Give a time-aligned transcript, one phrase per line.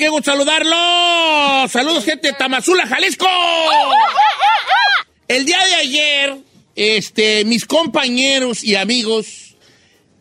[0.00, 1.70] Qué gusto saludarlos.
[1.70, 3.26] Saludos, gente de Tamazula, Jalisco.
[5.28, 6.36] El día de ayer,
[6.74, 9.56] este, mis compañeros y amigos,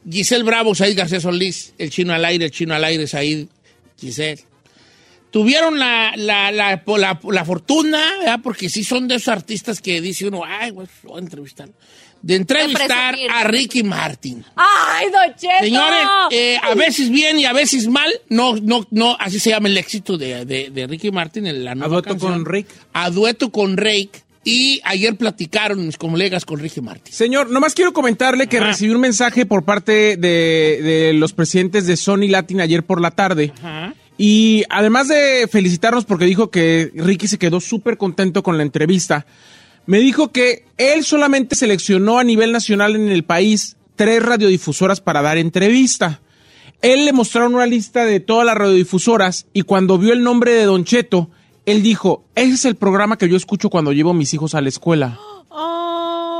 [0.07, 3.47] Giselle Bravo, Said García Solís, el chino al aire, el chino al aire, Said,
[3.97, 4.43] Giselle,
[5.31, 10.71] tuvieron la, la, la, fortuna, porque sí son de esos artistas que dice uno, ay,
[10.71, 11.69] güey, voy a entrevistar,
[12.21, 14.43] de entrevistar a Ricky Martin.
[14.55, 15.53] ¡Ay, Don Cheto!
[15.63, 19.67] Señores, eh, a veces bien y a veces mal, no, no, no, así se llama
[19.69, 22.33] el éxito de, de- de Ricky Martin, en la nueva dueto canción.
[22.33, 22.67] con Rick.
[22.93, 24.23] A dueto con Rick.
[24.45, 27.13] Y ayer platicaron mis colegas con Ricky Martin.
[27.13, 28.67] Señor, nomás quiero comentarle que Ajá.
[28.67, 33.11] recibí un mensaje por parte de, de los presidentes de Sony Latin ayer por la
[33.11, 33.51] tarde.
[33.59, 33.93] Ajá.
[34.17, 39.25] Y además de felicitarnos porque dijo que Ricky se quedó súper contento con la entrevista,
[39.89, 45.23] me dijo que él solamente seleccionó a nivel nacional en el país tres radiodifusoras para
[45.23, 46.21] dar entrevista.
[46.83, 50.65] Él le mostraron una lista de todas las radiodifusoras y cuando vio el nombre de
[50.65, 51.31] Don Cheto,
[51.65, 54.61] él dijo, ese es el programa que yo escucho cuando llevo a mis hijos a
[54.61, 55.19] la escuela.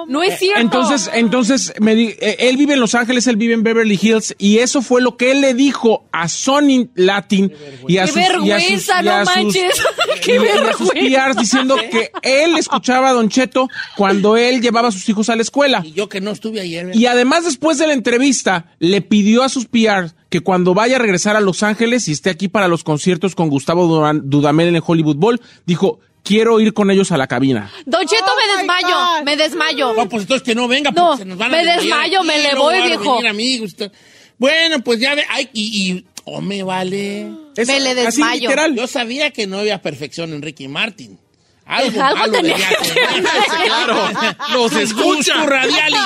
[0.10, 0.60] No es cierto.
[0.60, 4.36] Entonces, entonces me di- eh, él vive en Los Ángeles, él vive en Beverly Hills
[4.38, 7.54] y eso fue lo que él le dijo a Sony Latin
[7.88, 9.84] y a ¡Qué sus y a sus- vergüenza, y a no sus- manches!
[10.24, 10.90] ¡Qué y a sus!
[10.90, 15.36] PRs diciendo que él escuchaba a Don Cheto cuando él llevaba a sus hijos a
[15.36, 15.82] la escuela.
[15.86, 16.88] Y yo que no estuve ayer.
[16.88, 17.00] ¿verdad?
[17.00, 21.00] Y además después de la entrevista le pidió a sus PRs que cuando vaya a
[21.00, 24.76] regresar a Los Ángeles y esté aquí para los conciertos con Gustavo Duran- Dudamel en
[24.76, 27.72] el Hollywood Bowl, dijo, quiero ir con ellos a la cabina.
[27.86, 29.94] Don Cheto, me desmayo, me desmayo.
[29.94, 32.28] No, pues entonces que no venga, No, porque se nos van a me desmayo, aquí,
[32.28, 33.20] me le voy, van a viejo.
[33.28, 33.92] amigos, esto-
[34.38, 37.28] Bueno, pues ya ve, ay, y, y, oh, me vale.
[37.56, 38.42] Es Me le así desmayo.
[38.50, 38.76] literal.
[38.76, 41.20] Yo sabía que no había perfección en Ricky Martin.
[41.66, 43.66] Algo, Algo malo tenía debía que.
[43.66, 44.10] Claro,
[44.54, 45.34] los escucha.
[45.36, 46.00] Gusto radialis.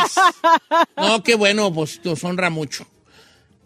[0.98, 2.86] No, qué bueno, pues nos honra mucho.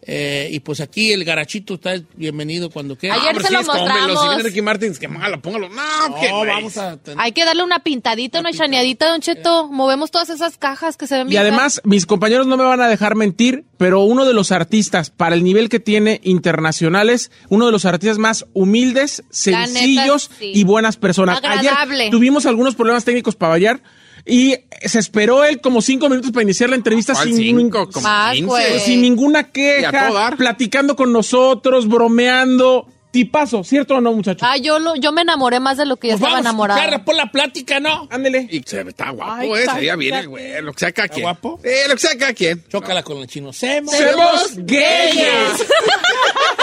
[0.10, 3.16] Eh, y pues aquí el garachito está bienvenido cuando quiera.
[3.16, 4.12] Ayer Ah, se lo sí, hombre, mostramos.
[4.24, 5.68] hijos de Ricky Martin, que malo, póngalo.
[5.68, 6.96] No, No, vamos a...
[6.96, 9.68] tener- Hay que darle una pintadita, una chaneadita, Don Cheto.
[9.68, 11.42] Movemos todas esas cajas que se ven Y bien.
[11.42, 15.36] además, mis compañeros no me van a dejar mentir, pero uno de los artistas, para
[15.36, 20.52] el nivel que tiene internacionales, uno de los artistas más humildes, neta, sencillos sí.
[20.56, 21.40] y buenas personas.
[21.40, 22.04] Agradable.
[22.04, 23.82] Ayer tuvimos algunos problemas técnicos para variar
[24.28, 27.90] y se esperó él como cinco minutos para iniciar la entrevista ¿Cuál sin, cinco?
[27.90, 28.46] Como Más, 15.
[28.48, 28.80] güey.
[28.80, 32.88] sin ninguna queja, platicando con nosotros, bromeando.
[33.18, 34.48] Tipazo, ¿cierto o no, muchachos?
[34.48, 36.50] Ah, yo, lo, yo me enamoré más de lo que ya Pues estaba vamos a
[36.50, 36.80] enamorada.
[36.82, 38.08] escuchar por la plática, ¿no?
[38.12, 38.48] Ándele.
[38.52, 39.66] Y se está guapo, Ay, eh.
[39.74, 40.24] Sería bien cállate.
[40.26, 40.62] el güey.
[40.62, 41.22] Lo que sea cada quien.
[41.24, 41.60] guapo?
[41.64, 42.64] Eh, lo que sea cada quien.
[42.70, 43.52] Chócala con el chino.
[43.54, 43.96] Semos.
[43.96, 45.58] ¡Semos gayes!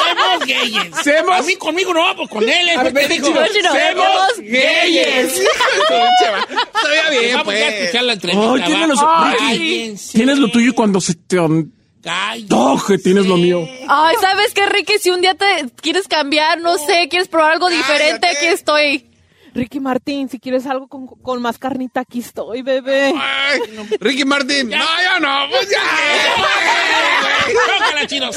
[0.05, 0.95] Semos gayes.
[1.03, 2.69] Semos- A mí conmigo no, pues con él.
[2.77, 3.47] A ver, Es porque digo, chino.
[3.53, 3.73] chino.
[3.73, 5.35] ¡Semos gayes.
[5.35, 5.41] gayes!
[6.75, 8.05] Estaría bien, Vamos a escuchar pues.
[8.05, 9.37] la entrevista.
[9.41, 11.37] Ay, los- tienes lo tuyo y cuando se te...
[12.05, 12.49] Cállense.
[12.49, 13.67] Toje, tienes lo mío.
[13.89, 14.99] Ay, ¿sabes qué, Ricky?
[15.01, 15.47] Si un día te
[15.81, 18.37] quieres cambiar, no sé, quieres probar algo diferente, Cállate.
[18.37, 19.07] aquí estoy.
[19.55, 23.15] Ricky Martín, si quieres algo con, con más carnita, aquí estoy, bebé.
[23.17, 23.61] Ay,
[24.01, 24.69] Ricky Martin.
[24.69, 25.49] No, ya no.
[25.49, 25.81] Pues ya.
[28.07, 28.31] Chino.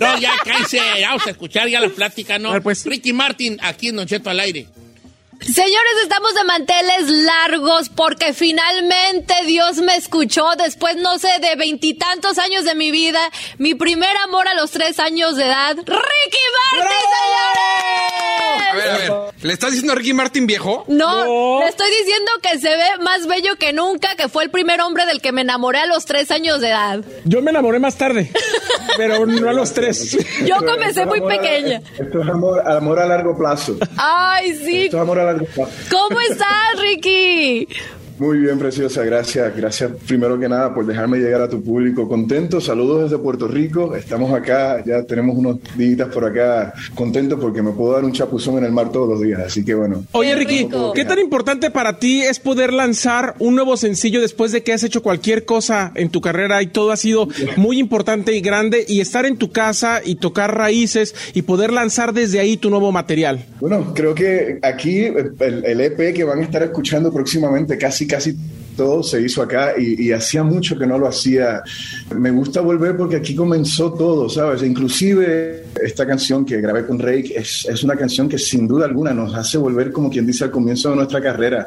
[0.00, 0.80] No, ya cállese.
[1.02, 2.50] Vamos a escuchar ya la plática, ¿no?
[2.50, 2.84] A ver, pues.
[2.84, 4.66] Ricky Martin, aquí en Don Cheto al aire.
[5.40, 12.38] Señores, estamos de manteles largos porque finalmente Dios me escuchó después, no sé, de veintitantos
[12.38, 13.20] años de mi vida.
[13.56, 15.76] Mi primer amor a los tres años de edad.
[15.76, 15.86] ¡Ricky
[16.72, 16.88] Martin,
[18.68, 19.10] A ver, a señores!
[19.10, 19.34] ver.
[19.42, 20.84] ¿Le estás diciendo a Ricky Martin viejo?
[20.88, 21.60] No, No.
[21.62, 25.06] le estoy diciendo que se ve más bello que nunca, que fue el primer hombre
[25.06, 27.00] del que me enamoré a los tres años de edad.
[27.24, 28.30] Yo me enamoré más tarde,
[28.96, 30.18] pero no a los tres.
[30.44, 31.80] Yo comencé esto es muy a- pequeña.
[31.98, 33.76] esto es amor, amor a largo plazo.
[33.96, 34.84] Ay, sí.
[34.86, 35.24] Esto es amor a
[35.90, 37.68] ¿Cómo estás, Ricky?
[38.18, 39.56] Muy bien, preciosa, gracias.
[39.56, 42.08] Gracias primero que nada por dejarme llegar a tu público.
[42.08, 43.94] Contento, saludos desde Puerto Rico.
[43.94, 46.74] Estamos acá, ya tenemos unos días por acá.
[46.96, 49.40] Contento porque me puedo dar un chapuzón en el mar todos los días.
[49.46, 50.04] Así que bueno.
[50.12, 50.68] Oye, Ricky.
[50.94, 54.82] ¿qué tan importante para ti es poder lanzar un nuevo sencillo después de que has
[54.82, 59.00] hecho cualquier cosa en tu carrera y todo ha sido muy importante y grande y
[59.00, 63.44] estar en tu casa y tocar raíces y poder lanzar desde ahí tu nuevo material?
[63.60, 68.34] Bueno, creo que aquí el, el EP que van a estar escuchando próximamente, casi, casi
[68.78, 71.62] todo se hizo acá y, y hacía mucho que no lo hacía.
[72.16, 74.62] Me gusta volver porque aquí comenzó todo, ¿sabes?
[74.62, 79.12] Inclusive esta canción que grabé con Rake es, es una canción que sin duda alguna
[79.12, 81.66] nos hace volver, como quien dice, al comienzo de nuestra carrera.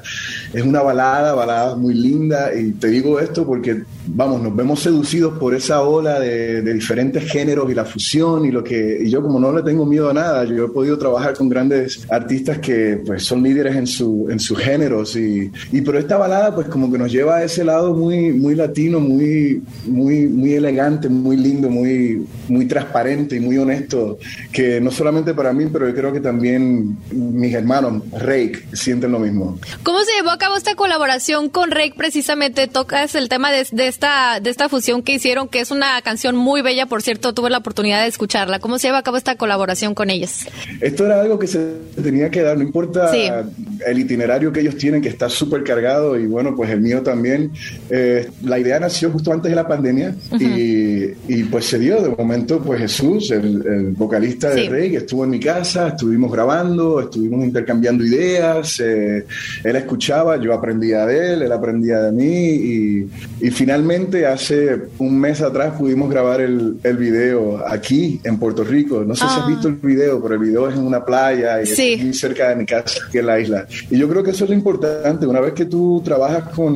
[0.54, 5.38] Es una balada, balada muy linda y te digo esto porque, vamos, nos vemos seducidos
[5.38, 9.22] por esa ola de, de diferentes géneros y la fusión y lo que, y yo
[9.22, 13.02] como no le tengo miedo a nada, yo he podido trabajar con grandes artistas que
[13.06, 16.90] pues son líderes en, su, en sus géneros y, y pero esta balada pues como
[16.92, 21.69] que nos lleva a ese lado muy, muy latino, muy, muy, muy elegante, muy lindo,
[21.69, 24.19] muy, muy transparente y muy honesto,
[24.51, 29.19] que no solamente para mí, pero yo creo que también mis hermanos, Rake, sienten lo
[29.19, 29.57] mismo.
[29.83, 31.94] ¿Cómo se llevó a cabo esta colaboración con Rake?
[31.98, 36.00] Precisamente tocas el tema de, de esta, de esta fusión que hicieron, que es una
[36.03, 38.59] canción muy bella, por cierto, tuve la oportunidad de escucharla.
[38.59, 40.45] ¿Cómo se lleva a cabo esta colaboración con ellos?
[40.81, 41.59] Esto era algo que se
[42.03, 43.27] tenía que dar, no importa Sí.
[43.88, 47.52] el itinerario que ellos tienen, que está súper cargado, y bueno, pues el mío también.
[47.90, 52.02] Eh, la idea nació justo antes de la pandemia y, y, pues se dio.
[52.02, 54.70] De momento, pues Jesús, el, el vocalista de Sí.
[54.70, 59.26] Rey, estuvo en mi casa, estuvimos grabando, estuvimos intercambiando ideas, eh,
[59.64, 63.10] él escuchaba, yo aprendía de él, él aprendía de mí y,
[63.40, 69.04] y finalmente hace un mes atrás pudimos grabar el, el video aquí en Puerto Rico.
[69.06, 69.42] No sé si Ah.
[69.44, 71.94] has visto el video, pero el video es en una playa y Sí.
[71.94, 73.66] es muy cerca de mi casa, que es la isla.
[73.90, 75.26] Y yo creo que eso es lo importante.
[75.26, 76.71] Una vez que tú trabajas con,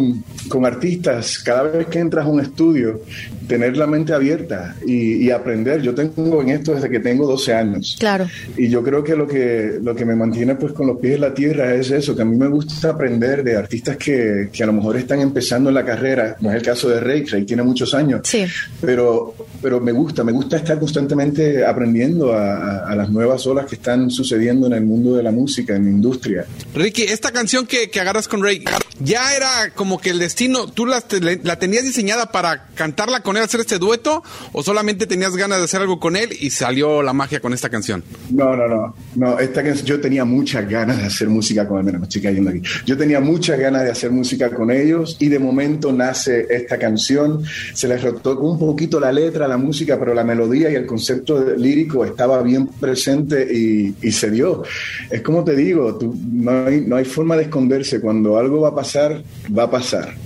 [0.50, 3.02] con artistas, cada vez que entras a un estudio,
[3.48, 5.82] tener la mente abierta y, y aprender.
[5.82, 7.96] Yo tengo en esto desde que tengo 12 años.
[8.00, 8.28] Claro.
[8.58, 11.22] Y yo creo que lo que lo que me mantiene pues con los pies en
[11.22, 14.66] la tierra es eso, que a mí me gusta aprender de artistas que, que a
[14.66, 16.36] lo mejor están empezando en la carrera.
[16.40, 18.22] No es el caso de Rey, Rey tiene muchos años.
[18.24, 18.46] Sí.
[18.82, 23.66] Pero, pero me gusta, me gusta estar constantemente aprendiendo a, a- a las nuevas olas
[23.66, 26.46] que están sucediendo en el mundo de la música, en la industria.
[26.74, 28.64] Ricky, esta canción que, que agarras con Ray,
[29.00, 31.04] ¿ya era como que el destino, tú la,
[31.44, 35.66] la tenías diseñada para cantarla con él, hacer este dueto, o solamente tenías ganas de
[35.66, 38.04] hacer algo con él y salió la magia con esta canción?
[38.32, 38.96] No, no, no.
[39.16, 41.86] No, esta canción, yo tenía muchas ganas de hacer música con él.
[41.86, 42.62] Mira, me estoy cayendo aquí.
[42.86, 47.44] Yo tenía muchas ganas de hacer música con ellos y de momento nace esta canción.
[47.74, 51.56] Se les retocó un poquito la letra, la música, pero la melodía y el concepto
[51.56, 54.64] lírico estaba bien presente y, y se dio.
[55.10, 58.02] Es como te digo, tú- no, hay, no hay forma de esconderse.
[58.02, 59.24] Cuando algo va a pasar,
[59.58, 59.75] va a pasar.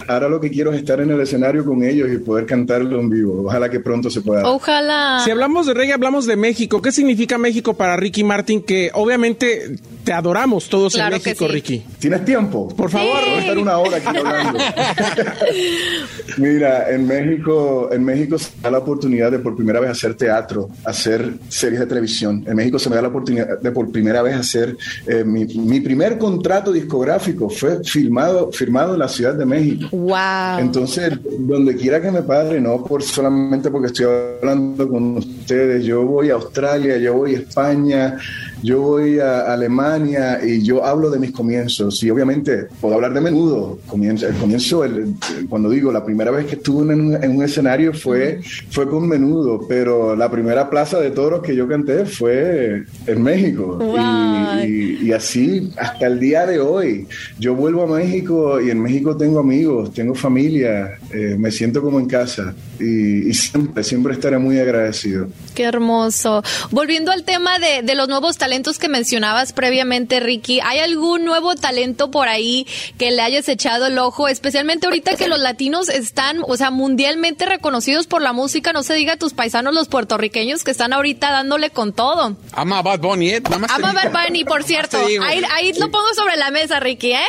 [0.07, 3.09] Ahora lo que quiero es estar en el escenario con ellos y poder cantarlo en
[3.09, 3.43] vivo.
[3.45, 4.47] Ojalá que pronto se pueda.
[4.47, 5.21] Ojalá.
[5.23, 6.81] Si hablamos de reggae, hablamos de México.
[6.81, 8.61] ¿Qué significa México para Ricky Martin?
[8.61, 11.51] Que obviamente te adoramos todos Claro en México, sí.
[11.51, 11.85] Ricky.
[11.99, 12.67] ¿Tienes tiempo?
[12.69, 13.19] Por favor.
[13.19, 14.59] Voy a estar una hora aquí hablando.
[16.37, 20.69] Mira, en México, en México se da la oportunidad de por primera vez hacer teatro,
[20.85, 22.43] hacer series de televisión.
[22.47, 24.75] En México se me da la oportunidad de por primera vez hacer
[25.07, 29.87] eh, mi, mi primer contrato discográfico fue filmado, firmado en la Ciudad de México.
[29.91, 30.59] Wow.
[30.59, 34.05] Entonces, donde quiera que me padre, no por solamente porque estoy
[34.41, 38.17] hablando con ustedes, yo voy a Australia, yo voy a España,
[38.61, 42.01] yo voy a Alemania y yo hablo de mis comienzos.
[42.03, 43.79] Y obviamente puedo hablar de menudo.
[43.87, 45.13] Comienzo, el comienzo, el-
[45.49, 49.07] cuando digo la primera vez que estuve en un, en un escenario fue, fue con
[49.07, 53.77] menudo, pero la primera plaza de toros que yo canté fue en México.
[53.81, 54.97] Y- Guay.
[55.01, 57.07] y, y así hasta el día de hoy.
[57.39, 61.99] Yo vuelvo a México y en México tengo amigos, tengo familia, eh, me siento como
[61.99, 65.27] en casa y, y siempre, siempre estaré muy agradecido.
[65.55, 66.43] Qué hermoso.
[66.71, 71.23] Volviendo al tema de, de los nuevos talentos talentos que mencionabas previamente, Ricky, ¿hay algún
[71.23, 72.65] nuevo talento por ahí
[72.97, 74.27] que le hayas echado el ojo?
[74.27, 78.95] Especialmente ahorita que los latinos están, o sea, mundialmente reconocidos por la música, no se
[78.95, 82.37] diga a tus paisanos los puertorriqueños que están ahorita dándole con todo.
[82.53, 83.41] Ama Bad Bunny, ¿eh?
[83.41, 84.97] Nada más Ama Bad Bunny, por cierto.
[84.97, 87.19] Ahí, ahí lo pongo sobre la mesa, Ricky, ¿eh?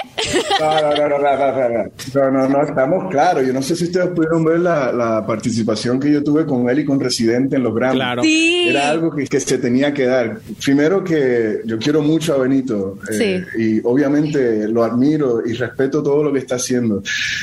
[0.58, 3.46] No, no, no, no, no, no, no, estamos claros.
[3.46, 6.78] Yo no sé si ustedes pudieron ver la, la participación que yo tuve con él
[6.78, 7.96] y con Residente en los Grammy.
[7.96, 8.22] Claro.
[8.22, 8.68] Sí.
[8.70, 10.40] Era algo que, que se tenía que dar.
[10.64, 11.09] Primero que
[11.64, 16.38] yo quiero mucho a Benito eh, y obviamente lo admiro y respeto todo lo que
[16.40, 17.02] está haciendo.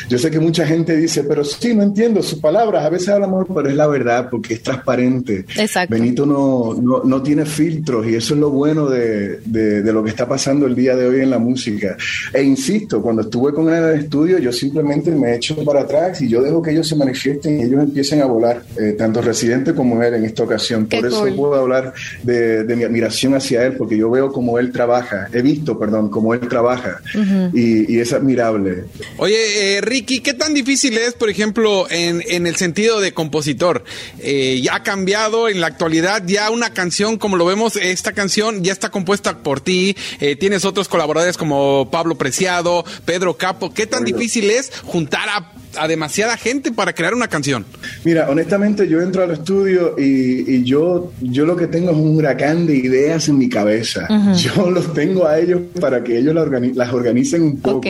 [0.09, 3.25] Yo sé que mucha gente dice, pero sí, no entiendo sus palabras, a veces habla
[3.25, 5.45] amor, pero es la verdad porque es transparente.
[5.55, 5.93] Exacto.
[5.93, 10.03] Benito no, no, no tiene filtros y eso es lo bueno de, de, de lo
[10.03, 11.97] que está pasando el día de hoy en la música.
[12.33, 16.21] E insisto, cuando estuve con él en el estudio, yo simplemente me echo para atrás
[16.21, 19.73] y yo dejo que ellos se manifiesten y ellos empiecen a volar, eh, tanto Residente
[19.73, 20.85] como él en esta ocasión.
[20.87, 21.35] Qué Por eso cool.
[21.35, 21.93] puedo hablar
[22.23, 26.09] de, de mi admiración hacia él, porque yo veo cómo él trabaja, he visto, perdón,
[26.09, 27.01] cómo él trabaja
[27.53, 28.85] y, y es admirable.
[29.17, 33.83] Oye, eh, Ricky, ¿qué tan difícil es, por ejemplo, en, en el sentido de compositor?
[34.19, 38.63] Eh, ya ha cambiado en la actualidad, ya una canción, como lo vemos, esta canción
[38.63, 43.73] ya está compuesta por ti, eh, tienes otros colaboradores como Pablo Preciado, Pedro Capo.
[43.73, 47.65] ¿Qué tan difícil es juntar a, a demasiada gente para crear una canción?
[48.03, 52.15] Mira, honestamente yo entro al estudio y, y yo, yo lo que tengo es un
[52.17, 54.07] huracán de ideas en mi cabeza.
[54.37, 57.81] Yo los tengo a ellos para que ellos la organi- las organicen un poco.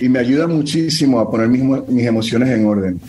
[0.00, 3.00] Y me ayuda muchísimo a poner mis, mo- mis emociones en orden.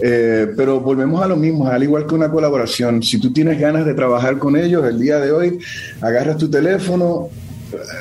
[0.00, 3.02] Eh, pero volvemos a lo mismo, al igual que una colaboración.
[3.02, 5.58] Si tú tienes ganas de trabajar con ellos el día de hoy,
[6.00, 7.28] agarras tu teléfono,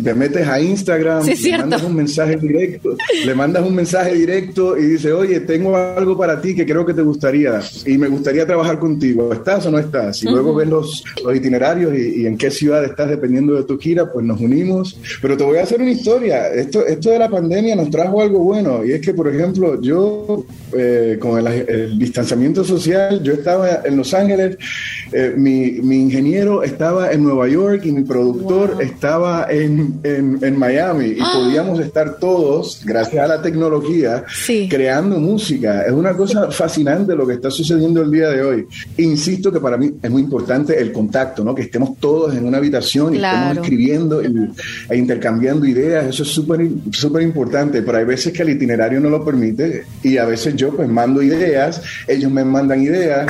[0.03, 1.61] te metes a Instagram, Sí, le cierto.
[1.61, 2.95] mandas un mensaje directo,
[3.25, 6.93] le mandas un mensaje directo y dice, oye, tengo algo para ti que creo que
[6.93, 9.31] te gustaría y me gustaría trabajar contigo.
[9.33, 10.23] ¿Estás o no estás?
[10.23, 13.77] Y luego ves los, los itinerarios y, y en qué ciudad estás dependiendo de tu
[13.77, 14.97] gira, pues nos unimos.
[15.21, 16.47] Pero te voy a hacer una historia.
[16.53, 20.45] Esto, esto de la pandemia nos trajo algo bueno y es que, por ejemplo, yo
[20.73, 24.57] eh, con el, el distanciamiento social, yo estaba en Los Ángeles,
[25.11, 30.57] eh, mi, mi ingeniero estaba en Nueva York y mi productor estaba en, en, en
[30.57, 34.67] Miami y podíamos estar todos, gracias a la tecnología, Sí.
[34.69, 35.81] creando música.
[35.83, 38.65] Es una cosa fascinante lo que está sucediendo el día de hoy.
[38.97, 41.53] Insisto que para mí es muy importante el contacto, ¿no?
[41.55, 43.37] que estemos todos en una habitación y Claro.
[43.49, 44.49] estemos escribiendo y-
[44.89, 46.07] e intercambiando ideas.
[46.07, 50.17] Eso es súper súper importante, pero hay veces que el itinerario no lo permite y
[50.17, 53.27] a veces yo pues mando ideas, ellos me mandan ideas.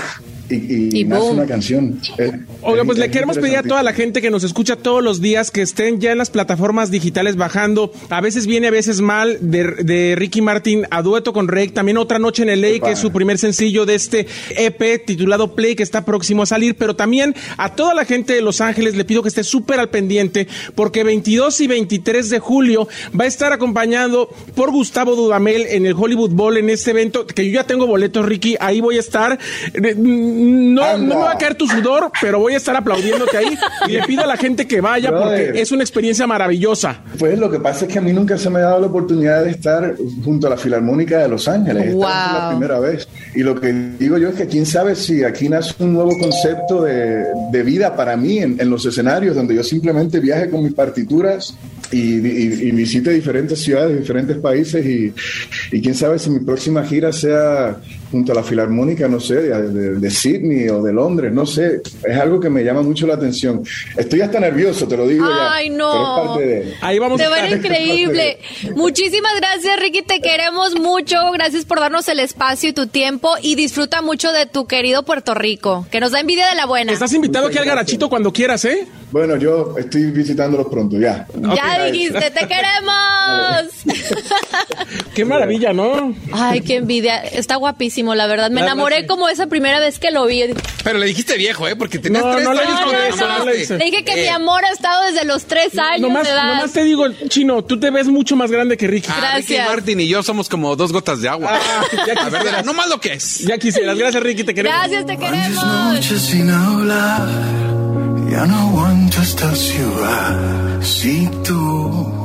[0.49, 1.37] Y, y Y nace boom.
[1.37, 1.99] una canción.
[2.17, 4.75] Es- Oiga, es- pues le es queremos pedir a toda la gente que nos escucha
[4.75, 7.91] todos los días que estén ya en las plataformas digitales bajando.
[8.09, 11.69] A veces viene, a veces mal, de, de Ricky Martin a dueto con Rake.
[11.69, 14.27] También Otra Noche en LA, que es su primer sencillo de este
[14.57, 16.75] EP titulado Play, que está próximo a salir.
[16.75, 19.89] Pero también a toda la gente de Los Ángeles le pido que esté súper al
[19.89, 22.87] pendiente, porque 22 y 23 de julio
[23.19, 27.45] va a estar acompañado por Gustavo Dudamel en el Hollywood Bowl en este evento, que
[27.45, 28.55] yo ya tengo boletos, Ricky.
[28.59, 29.37] Ahí voy a estar.
[29.73, 29.95] Eh,
[30.39, 33.57] No, no me va a caer tu sudor, pero voy a estar aplaudiéndote ahí.
[33.87, 37.01] Y le pido a la gente que vaya porque es una experiencia maravillosa.
[37.17, 39.43] Pues lo que pasa es que a mí nunca se me ha dado la oportunidad
[39.43, 41.87] de estar junto a la Filarmónica de Los Ángeles.
[41.87, 42.07] Esta Wow.
[42.07, 43.07] es la primera vez.
[43.35, 46.83] Y lo que digo yo es que quién sabe si aquí nace un nuevo concepto
[46.83, 50.73] de, de vida para mí en, en los escenarios, donde yo simplemente viaje con mis
[50.73, 51.55] partituras
[51.91, 54.85] y, y- y visite diferentes ciudades, diferentes países.
[54.85, 55.13] Y,
[55.71, 57.77] y quién sabe si mi próxima gira sea
[58.11, 61.81] junto a la Filarmónica, no sé, de, de- de Sydney o de Londres, no sé.
[62.03, 63.63] Es algo que me llama mucho la atención.
[63.97, 65.53] Estoy hasta nervioso, te lo digo ya.
[65.53, 65.91] Ay, no.
[65.91, 67.65] pero es parte de- Ahí vamos Te a va a ir estar.
[67.71, 68.39] increíble.
[68.75, 70.01] Muchísimas gracias, Ricky.
[70.01, 71.15] Te queremos mucho.
[71.33, 73.29] Gracias por darnos el espacio y tu tiempo.
[73.41, 76.91] Y disfruta mucho de tu querido Puerto Rico, que nos da envidia de la buena.
[76.91, 78.87] Estás invitado aquí al garachito cuando quieras, ¿eh?
[79.11, 81.25] Bueno, yo estoy visitándolos pronto, ya.
[81.55, 83.73] Ya dijiste, te queremos.
[85.15, 86.15] Qué maravilla, ¿no?
[86.31, 87.17] Ay, qué envidia.
[87.19, 88.49] Está guapísimo, la verdad.
[88.49, 89.07] Me La enamoré verdad, sí.
[89.07, 90.43] como esa primera vez que lo vi.
[90.83, 91.75] Pero le dijiste viejo, ¿eh?
[91.75, 94.27] Porque tenías No, tres no le años te eso, no le dije que Eh, mi
[94.29, 96.47] amor ha estado desde los tres años Nomás, de edad.
[96.55, 99.09] nomás te digo, Chino, tú te ves mucho más grande que Ricky.
[99.11, 99.69] ah, Ricky Gracias.
[99.75, 101.51] Martin y yo somos como dos gotas de agua.
[101.53, 102.65] Ah, verdad, quisieras.
[102.65, 103.39] no más lo que es.
[103.39, 103.97] Ya quisieras.
[103.97, 104.77] Gracias, Ricky, te queremos.
[104.79, 105.63] Gracias, te queremos.
[105.65, 107.27] noches sin hablar,
[108.31, 112.18] ya no aguanto esta ciudad si tú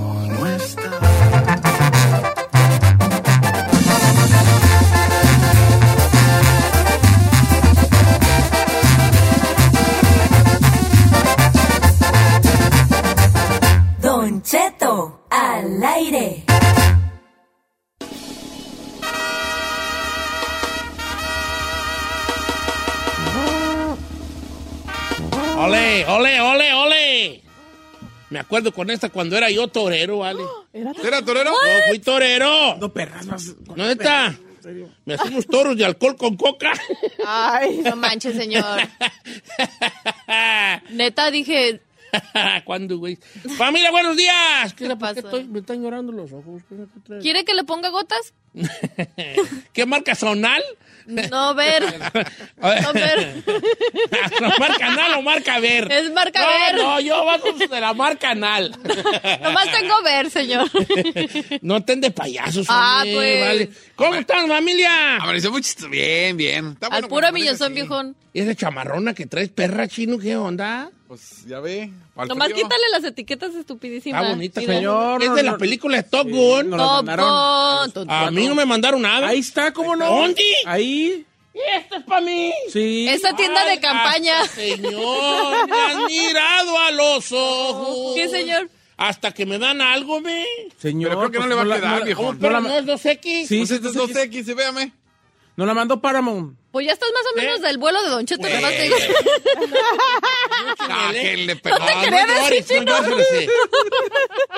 [14.25, 16.45] Don Cheto, al aire.
[25.57, 27.43] ¡Ole, ole, ole, ole!
[28.31, 30.43] Me acuerdo con esta cuando era yo torero, ¿vale?
[30.73, 31.50] ¿Era torero?
[31.52, 32.76] Yo fui torero.
[32.81, 34.35] No, perras, vas- ¿Dónde está?
[35.04, 36.73] Me hacía unos toros de alcohol con coca.
[37.26, 38.81] Ay, No manches, señor.
[40.90, 41.83] Neta, dije,
[42.64, 43.18] ¿Cuándo, güey?
[43.56, 44.73] Familia, buenos días.
[44.75, 45.21] ¿Qué, ¿Qué le pasa?
[45.21, 46.62] Estoy- me están llorando los ojos.
[47.21, 48.33] ¿Quiere que le ponga gotas?
[49.73, 50.62] ¿Qué marca sonal?
[51.06, 51.83] No, ver.
[52.56, 53.42] No, ver.
[54.40, 55.90] ¿No marca anal o marca ver?
[55.92, 56.75] Es marca no, ver.
[56.83, 58.71] No, yo bajo de la marca anal.
[59.42, 60.71] Nomás tengo ver, señor.
[61.61, 63.47] No estén de payasos, Ah, hombre, pues.
[63.47, 63.71] vale.
[63.97, 65.16] ¿Cómo están, familia?
[65.16, 65.90] Amaneció muy chistoso.
[65.90, 66.68] Bien, bien.
[66.73, 68.16] Está Al bueno puro millonzón, viejón.
[68.33, 70.90] ¿Y esa chamarrona que traes, perra chino, qué onda?
[71.14, 71.90] Pues ya ve.
[72.16, 72.62] Nomás frío.
[72.64, 74.21] quítale las etiquetas estupidísimas.
[74.21, 74.75] Está bonita, Mira.
[74.75, 75.23] señor.
[75.23, 75.59] Es no, de la no.
[75.59, 76.71] película de Top Gun.
[76.71, 77.90] la Top mandaron.
[77.94, 78.11] Gun.
[78.11, 79.28] A mí no me mandaron nada.
[79.28, 80.06] Ahí está, ¿cómo no?
[80.06, 80.42] ¿Dónde?
[80.66, 81.25] Ahí.
[81.54, 82.52] ¿Y esto es para mí?
[82.73, 83.06] Sí.
[83.09, 84.44] Esta tienda de campaña.
[84.49, 88.14] Señor, me han mirado a los ojos.
[88.16, 88.68] ¿Qué, señor?
[88.97, 90.44] Hasta que me dan algo, me.
[90.78, 91.11] Señor.
[91.11, 92.23] Pero creo que no le va a quedar, la- viejo.
[92.26, 93.47] ¿Cómo, pero la- no es 2X?
[93.47, 94.92] Sí, Pues sí, este es sí, 2X, y véame.
[95.56, 96.58] Nos la mandó Paramount.
[96.73, 97.62] Pues ya estás más o menos ¿Eh?
[97.68, 98.49] del vuelo de Don Cheto.
[98.49, 98.96] Nomás te digo.
[100.80, 101.78] Ah, que le No, pegó.
[101.78, 103.46] no llores, no llores, sí.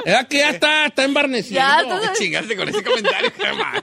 [0.07, 1.57] Es que ya está, está embarnecido.
[1.57, 3.31] Ya, entonces- Chingaste con ese comentario,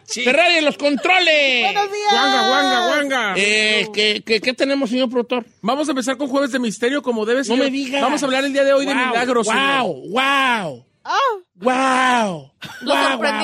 [0.08, 0.24] qué.
[0.24, 1.72] Ferrari en los controles.
[1.74, 3.34] Guanga, guanga, guanga.
[3.38, 5.46] Eh, ¿qué, qué, qué tenemos, señor productor?
[5.62, 7.58] Vamos a empezar con Jueves de Misterio, como debe ser.
[7.58, 8.02] No me digas.
[8.02, 9.46] Vamos a hablar el día de hoy de Wow, milagros.
[9.48, 9.86] Wow, señor.
[10.10, 10.86] wow.
[11.06, 11.20] Ah,
[11.56, 12.52] Wow.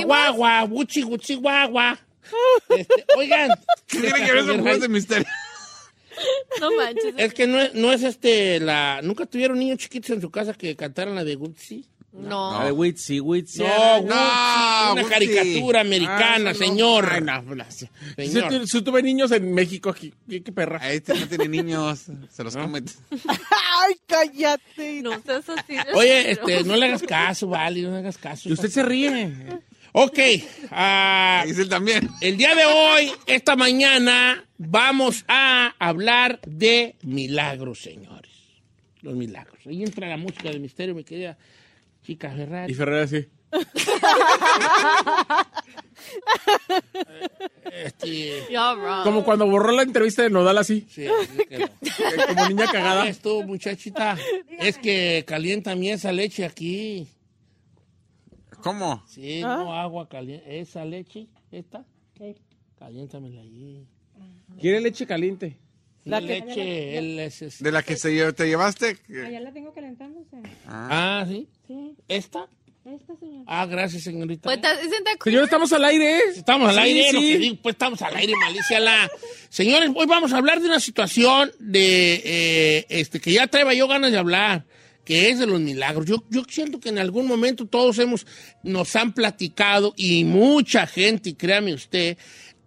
[0.06, 1.96] Guau, guau, guchi, guchi, guau, guau.
[2.70, 3.50] Este, oigan.
[3.88, 5.28] ¿Qué tiene que ver con juegos de misterio?
[6.60, 7.14] No manches.
[7.18, 9.00] Es que no es, no es este, la...
[9.02, 11.86] ¿Nunca tuvieron niños chiquitos en su casa que cantaran la de Gucci?
[12.12, 12.58] No.
[12.58, 13.60] La de Witsi, Witsi.
[13.60, 13.68] No,
[14.02, 16.66] Gucci, No, una caricatura Ah, americana, eso no.
[16.66, 17.10] señor.
[17.14, 17.88] Ay, no, no, sí.
[18.18, 18.68] Señor.
[18.68, 20.12] Sí tuve niños en México aquí.
[20.28, 20.92] Qué, qué perra.
[20.92, 22.82] Este no tiene niños, se los come.
[23.28, 25.04] ay, cállate.
[25.04, 25.76] No seas así.
[25.94, 28.50] Oye, este, no le hagas caso, vale, no le hagas caso.
[28.50, 29.32] Y usted se ríe.
[29.92, 30.20] Ok,
[30.72, 32.10] ah, también.
[32.22, 38.32] el día de hoy, esta mañana, vamos a hablar de milagros, señores.
[39.02, 39.60] Los milagros.
[39.66, 41.38] Ahí entra la música de misterio, mi querida
[42.04, 42.72] chica Ferrari.
[42.72, 43.28] Y Ferrer así.
[47.72, 48.48] Este.
[49.04, 50.86] Como cuando borró la entrevista de Nodal así.
[50.90, 51.68] sí, así quedó.
[52.28, 53.08] Como niña cagada.
[53.08, 54.18] Esto, muchachita,
[54.60, 57.08] es que calienta mi esa leche aquí.
[58.62, 59.04] ¿Cómo?
[59.08, 60.60] Sí, no agua caliente.
[60.60, 61.86] Esa leche, esta,
[62.78, 63.86] caliéntamela allí.
[64.60, 65.58] Quiere leche caliente.
[66.06, 68.98] La leche, él es, es- ¿De la que se te llevaste?
[69.26, 70.38] Allá la tengo calentándose.
[70.66, 71.48] Ah, ¿sí?
[71.68, 72.48] Sí, ¿Esta?
[72.86, 73.44] esta señora.
[73.46, 74.44] Ah, gracias, señorita.
[74.44, 76.22] Pues, ¿te- siente- Señor, estamos al aire, ¿eh?
[76.36, 77.28] Estamos al Sí, aire, lo sí.
[77.34, 79.10] que digo, pues estamos al aire, malicia la.
[79.50, 83.88] Señores, hoy vamos a hablar de una situación de eh, este que ya traía yo
[83.88, 84.66] ganas de hablar,
[85.10, 86.06] que es de los milagros.
[86.06, 88.28] Yo, yo siento que en algún momento todos hemos,
[88.62, 92.16] nos han platicado y mucha gente, y créame usted,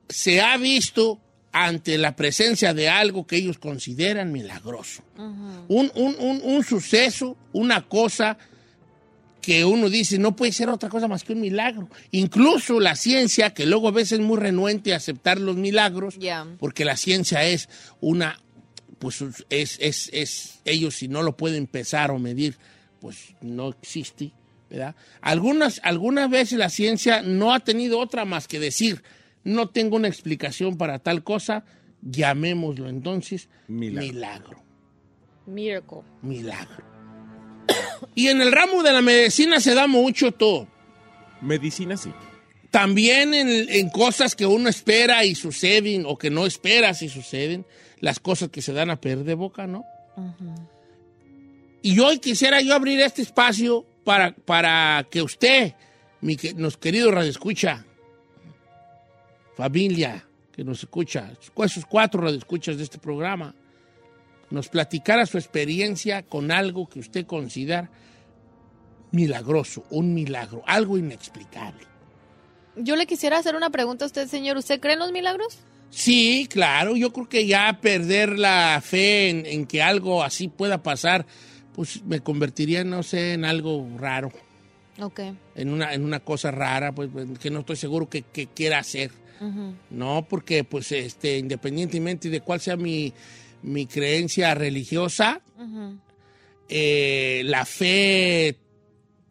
[0.08, 1.20] se ha visto
[1.52, 5.04] ante la presencia de algo que ellos consideran milagroso.
[5.16, 8.36] un, un- un- un suceso, una cosa
[9.40, 11.88] que uno dice no puede ser otra cosa más que un milagro.
[12.10, 16.16] Incluso la ciencia, que luego a veces es muy renuente a aceptar los milagros,
[16.58, 17.68] porque la ciencia es
[18.00, 18.40] una,
[19.02, 22.56] pues es, es, es, ellos si no lo pueden pesar o medir,
[23.00, 24.30] pues no existe,
[24.70, 24.94] ¿verdad?
[25.20, 29.02] Algunas, algunas veces la ciencia no ha tenido otra más que decir,
[29.42, 31.64] no tengo una explicación para tal cosa,
[32.00, 34.12] llamémoslo entonces Milagro.
[34.12, 34.62] milagro
[35.46, 36.02] Miracle.
[36.22, 36.84] milagro.
[38.14, 40.68] Y en el ramo de la medicina se da mucho todo.
[41.40, 42.12] Medicina, sí.
[42.72, 47.64] También en, en cosas que uno espera y suceden o que no espera si suceden,
[48.00, 49.84] las cosas que se dan a perder de boca, ¿no?
[51.82, 55.74] Y hoy quisiera yo abrir este espacio para, para que usted,
[56.20, 57.86] mi que, nos querido Radio Escucha,
[59.56, 61.32] familia que nos escucha,
[61.64, 63.54] esos cuatro radioescuchas de este programa,
[64.50, 67.88] nos platicara su experiencia con algo que usted considera
[69.12, 71.91] milagroso, un milagro, algo inexplicable.
[72.76, 74.56] Yo le quisiera hacer una pregunta a usted, señor.
[74.56, 75.58] ¿Usted cree en los milagros?
[75.90, 80.82] Sí, claro, yo creo que ya perder la fe en, en que algo así pueda
[80.82, 81.26] pasar,
[81.74, 84.32] pues me convertiría, no sé, en algo raro,
[84.98, 85.20] Ok.
[85.54, 89.10] en una, en una cosa rara, pues que no estoy seguro que, que quiera hacer.
[89.90, 93.12] No, porque pues este, independientemente de cuál sea mi,
[93.62, 95.40] mi creencia religiosa,
[96.68, 98.56] eh, la fe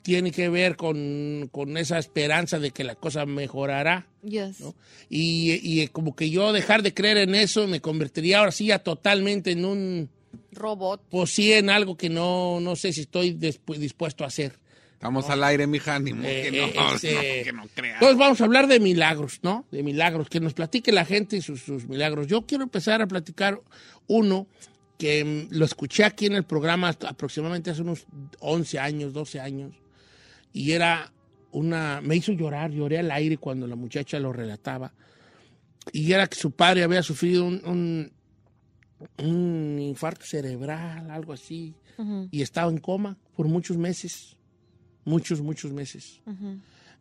[0.02, 4.08] tiene que ver con, con esa esperanza de que la cosa mejorará.
[4.24, 4.60] Yes.
[4.62, 4.76] ¿no?
[5.10, 8.80] Y, y como que yo dejar de creer en eso me convertiría ahora sí ya
[8.80, 10.10] totalmente en un,
[10.54, 11.02] Robot.
[11.10, 14.60] pues sí, en algo que no, no sé si estoy despu- dispuesto a hacer.
[14.94, 17.96] Estamos al aire, mija, ni modo Eh, que no, eh, no, este- que no creas.
[17.96, 19.66] Entonces vamos a hablar de milagros, ¿no?
[19.72, 22.28] De milagros, que nos platique la gente sus, sus milagros.
[22.28, 23.60] Yo quiero empezar a platicar
[24.08, 24.46] uno
[25.00, 28.06] que mm, lo escuché aquí en el programa aproximadamente hace unos
[28.40, 29.74] 11 años, 12 años,
[30.54, 31.12] y era
[31.52, 34.94] una, me hizo llorar, lloré al aire cuando la muchacha lo relataba,
[35.92, 38.12] y era que su padre había sufrido un, un,
[39.26, 41.74] un infarto cerebral, algo así,
[42.32, 44.38] y estaba en coma por muchos meses,
[45.06, 46.22] muchos, muchos meses.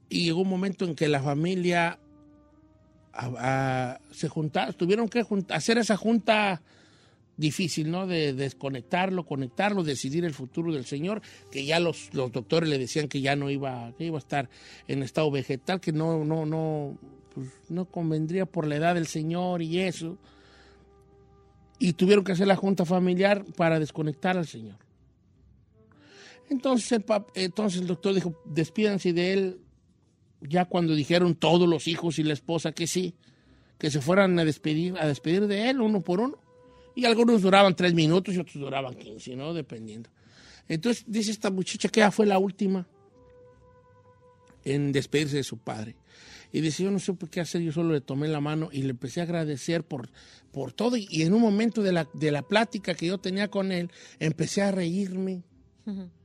[0.09, 1.99] Y llegó un momento en que la familia
[3.13, 3.33] a-
[3.95, 6.61] a- se juntaron, tuvieron que junta- hacer esa junta
[7.41, 8.07] difícil, ¿no?
[8.07, 13.09] De desconectarlo, conectarlo, decidir el futuro del señor, que ya los, los doctores le decían
[13.09, 14.51] que ya no iba, que iba a estar
[14.87, 16.99] en estado vegetal, que no, no, no,
[17.35, 20.19] pues, no convendría por la edad del señor y eso.
[21.79, 24.77] Y tuvieron que hacer la junta familiar para desconectar al señor.
[26.51, 29.61] Entonces el, pap- entonces el doctor dijo, despídanse de él,
[30.43, 33.15] ya cuando dijeron todos los hijos y la esposa que sí,
[33.79, 36.39] que se fueran a despedir, a despedir de él uno por uno.
[36.95, 39.55] Y algunos duraban tres minutos y otros duraban quince, ¿no?
[39.55, 40.11] Dependiendo.
[40.69, 42.87] Entonces dice esta muchacha que ella fue la última
[44.65, 45.97] en despedirse de su padre.
[46.53, 48.83] Y dice, yo no sé por qué hacer, yo solo le tomé la mano y
[48.83, 50.11] le empecé a agradecer por,
[50.53, 50.97] por todo.
[50.97, 53.91] Y, y en un momento de la, de la plática que yo tenía con él,
[54.19, 55.45] empecé a reírme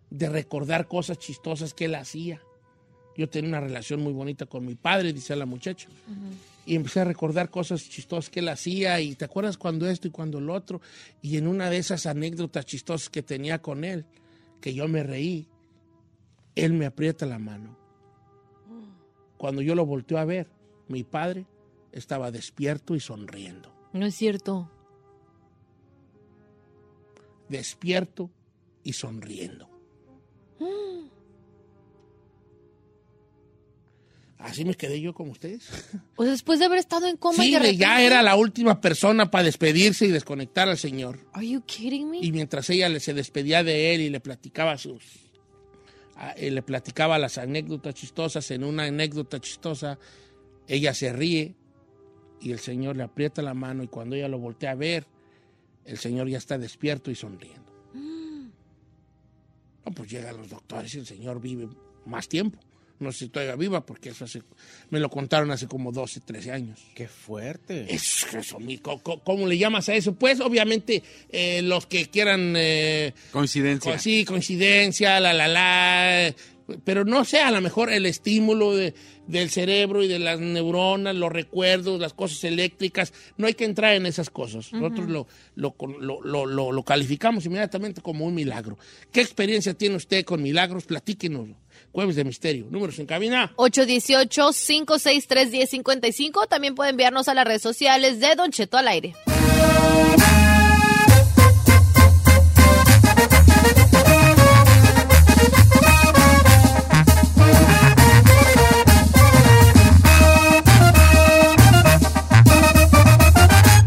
[0.10, 2.42] de recordar cosas chistosas que él hacía.
[3.18, 5.88] Yo tenía una relación muy bonita con mi padre, dice la muchacha.
[6.66, 9.00] Y empecé a recordar cosas chistosas que él hacía.
[9.00, 10.82] Y te acuerdas cuando esto y cuando lo otro.
[11.22, 14.06] Y en una de esas anécdotas chistosas que tenía con él,
[14.62, 15.48] que yo me reí,
[16.56, 17.78] él me aprieta la mano.
[19.38, 20.50] Cuando yo lo volteo a ver,
[20.88, 21.46] mi padre
[21.92, 23.72] estaba despierto y sonriendo.
[23.94, 24.70] No es cierto.
[27.50, 28.32] Despierto
[28.84, 29.70] y sonriendo.
[34.46, 35.68] Así me quedé yo como ustedes.
[36.18, 38.22] O sea, después de haber estado en coma y Sí, de de- ya repente- era
[38.22, 41.20] la última persona para despedirse y desconectar al Señor.
[41.34, 42.20] Are you kidding me?
[42.20, 45.04] Y mientras ella se despedía de él y le platicaba sus...
[46.38, 49.98] eh, le platicaba las anécdotas chistosas, en una anécdota chistosa,
[50.68, 51.56] ella se ríe
[52.40, 55.08] y el Señor le aprieta la mano y cuando ella lo voltea a ver,
[55.86, 57.74] el Señor ya está despierto y sonriendo.
[59.86, 61.68] No, pues llegan los doctores y el Señor vive
[62.06, 62.60] más tiempo.
[63.00, 64.42] No sé si todavía viva porque eso hace-
[64.90, 66.80] me lo contaron hace como 12, 13 años.
[66.96, 67.94] Qué fuerte.
[67.94, 70.14] Es eso, mi- co- co- ¿cómo le llamas a eso?
[70.16, 72.54] Pues obviamente eh, los que quieran...
[72.58, 73.92] eh, Coincidencia.
[73.94, 76.34] co- sí, coincidencia, la, la, la...
[76.84, 78.96] Pero no sé, a lo mejor el estímulo de-
[79.28, 83.94] del cerebro y de las neuronas, los recuerdos, las cosas eléctricas, no hay que entrar
[83.96, 84.72] en esas cosas.
[84.74, 88.78] Nosotros lo, lo, lo, lo- lo- lo calificamos inmediatamente como un milagro.
[89.12, 90.86] ¿Qué experiencia tiene usted con milagros?
[90.86, 91.50] Platíquenos.
[91.96, 92.68] Jueves de Misterio.
[92.70, 93.54] Números en cabina.
[93.56, 96.46] 818-563-1055.
[96.50, 99.16] También puede enviarnos a las redes sociales de Don Cheto al aire.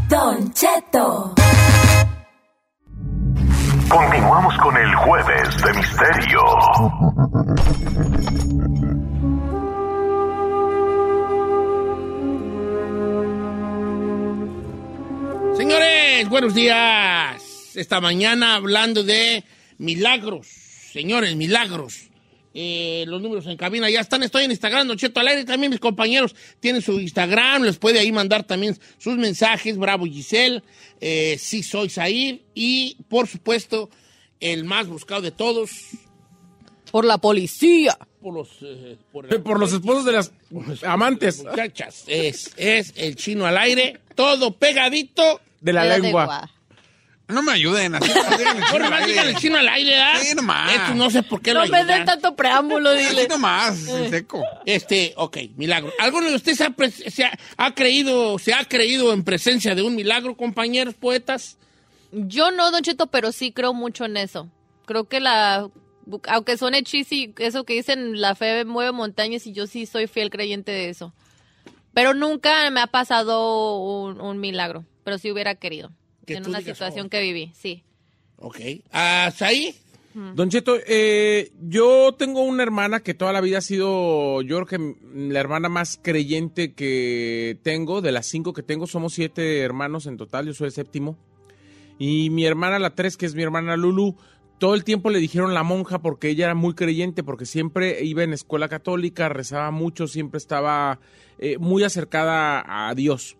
[0.08, 1.37] Don Cheto.
[3.88, 6.40] Continuamos con el Jueves de Misterio.
[15.56, 17.76] Señores, buenos días.
[17.76, 19.44] Esta mañana hablando de
[19.78, 20.46] milagros.
[20.46, 22.07] Señores, milagros.
[22.54, 24.22] Eh, los números en cabina ya están.
[24.22, 25.44] Estoy en Instagram, Don Cheto al aire.
[25.44, 27.62] También mis compañeros tienen su Instagram.
[27.62, 29.76] Les puede ahí mandar también sus mensajes.
[29.76, 30.62] Bravo Giselle.
[31.00, 32.42] Eh, sí, soy Zair.
[32.54, 33.90] Y, por supuesto,
[34.40, 35.70] el más buscado de todos.
[36.90, 37.96] Por la policía.
[38.22, 40.32] Por los, eh, por, Por los esposos de las
[40.84, 41.44] amantes.
[41.44, 42.04] muchachas.
[42.06, 44.00] Es, es el chino al aire.
[44.14, 45.40] Todo pegadito.
[45.60, 46.26] De la lengua.
[46.26, 46.50] gua-
[47.28, 49.06] No me ayuden, así no al más aire.
[49.12, 50.20] digan el chino al aire, ¿verdad?
[50.22, 50.74] Sí, nomás.
[50.74, 51.98] Esto no sé por qué No lo me ayudan.
[51.98, 53.20] den tanto preámbulo, dile.
[53.20, 54.42] Así nomás, en seco.
[54.64, 55.92] Este, ok, milagro.
[55.98, 56.74] ¿Alguno de ustedes ha,
[57.10, 61.58] se ha, ha creído, se ha creído en presencia de un milagro, compañeros poetas?
[62.12, 64.48] Yo no, Don Cheto, pero sí creo mucho en eso.
[64.86, 65.68] Creo que la.
[66.28, 70.30] Aunque suene cheesy, eso que dicen, la fe mueve montañas y yo sí soy fiel
[70.30, 71.12] creyente de eso.
[71.92, 75.90] Pero nunca me ha pasado un, un milagro, pero sí hubiera querido.
[76.28, 77.10] Que en tú una digas, situación oh.
[77.10, 77.82] que viví, sí.
[78.36, 78.60] Ok.
[78.90, 79.74] ¿Hasta ahí?
[80.34, 84.66] Don Cheto, eh, yo tengo una hermana que toda la vida ha sido, yo creo
[84.66, 90.06] que la hermana más creyente que tengo, de las cinco que tengo, somos siete hermanos
[90.06, 91.16] en total, yo soy el séptimo.
[92.00, 94.16] Y mi hermana, la tres, que es mi hermana Lulu,
[94.58, 98.24] todo el tiempo le dijeron la monja porque ella era muy creyente, porque siempre iba
[98.24, 100.98] en escuela católica, rezaba mucho, siempre estaba
[101.38, 103.37] eh, muy acercada a Dios.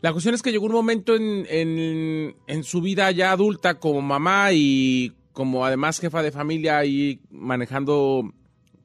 [0.00, 4.00] La cuestión es que llegó un momento en, en- en su vida ya adulta como
[4.00, 8.32] mamá y como además jefa de familia y manejando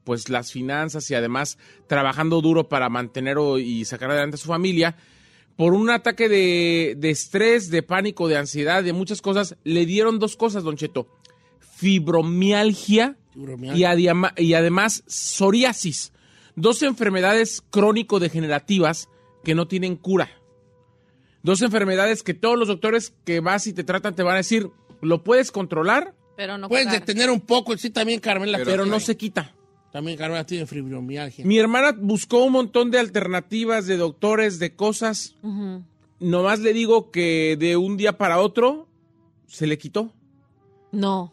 [0.04, 4.96] pues las finanzas y además trabajando duro para mantener y sacar adelante a su familia.
[5.56, 10.18] Por un ataque de, de estrés, de pánico, de ansiedad, de muchas cosas, le dieron
[10.18, 11.08] dos cosas, Don Cheto.
[11.60, 13.16] Fibromialgia
[14.36, 16.12] y, y además psoriasis.
[16.56, 19.08] Dos enfermedades crónico-degenerativas
[19.44, 20.30] que no tienen cura.
[21.46, 24.68] Dos enfermedades que todos los doctores que vas y te tratan te van a decir,
[25.00, 27.00] lo puedes controlar, Pero no Puedes curar.
[27.00, 28.58] detener un poco, sí, también Carmela.
[28.64, 29.54] pero, no se quita.
[29.92, 31.46] También Carmela tiene fibromialgia.
[31.46, 35.36] Mi hermana buscó un montón de alternativas, de doctores, de cosas.
[35.42, 35.84] Ujú.
[36.18, 38.88] Nomás le digo que de un día para otro
[39.46, 40.12] se le quitó.
[40.90, 41.32] No.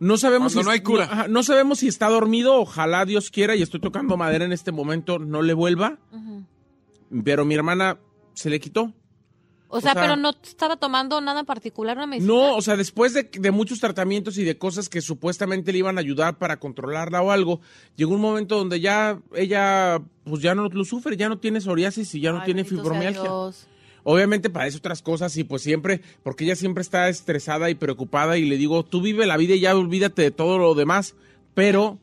[0.00, 1.26] No sabemos, Cuando si, no hay cura.
[1.30, 5.18] no sabemos si está dormido, ojalá Dios quiera, y estoy tocando madera en este momento,
[5.18, 5.98] no le vuelva.
[7.24, 7.98] Pero mi hermana
[8.34, 8.92] se le quitó.
[9.74, 12.30] O sea, sea- pero no estaba tomando nada en particular, una medicina.
[12.30, 15.96] No, o sea, después de, de muchos tratamientos y de cosas que supuestamente le iban
[15.96, 17.60] a ayudar para controlarla o algo,
[17.96, 22.14] llegó un momento donde ya ella, pues ya no lo sufre, ya no tiene psoriasis
[22.14, 23.30] y ya no Ay, tiene fibromialgia.
[24.04, 28.44] Obviamente parece otras cosas y pues siempre, porque ella siempre está estresada y preocupada y
[28.44, 31.14] le digo, tú vive la vida y ya olvídate de todo lo demás,
[31.54, 31.98] pero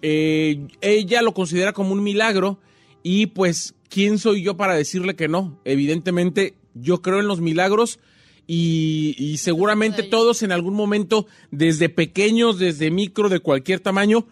[0.00, 2.58] eh, ella lo considera como un milagro
[3.02, 5.60] y pues, ¿quién soy yo para decirle que no?
[5.66, 7.98] Evidentemente, yo creo en los milagros
[8.46, 14.26] y, y seguramente todos en algún momento, desde pequeños, desde micro, de cualquier tamaño,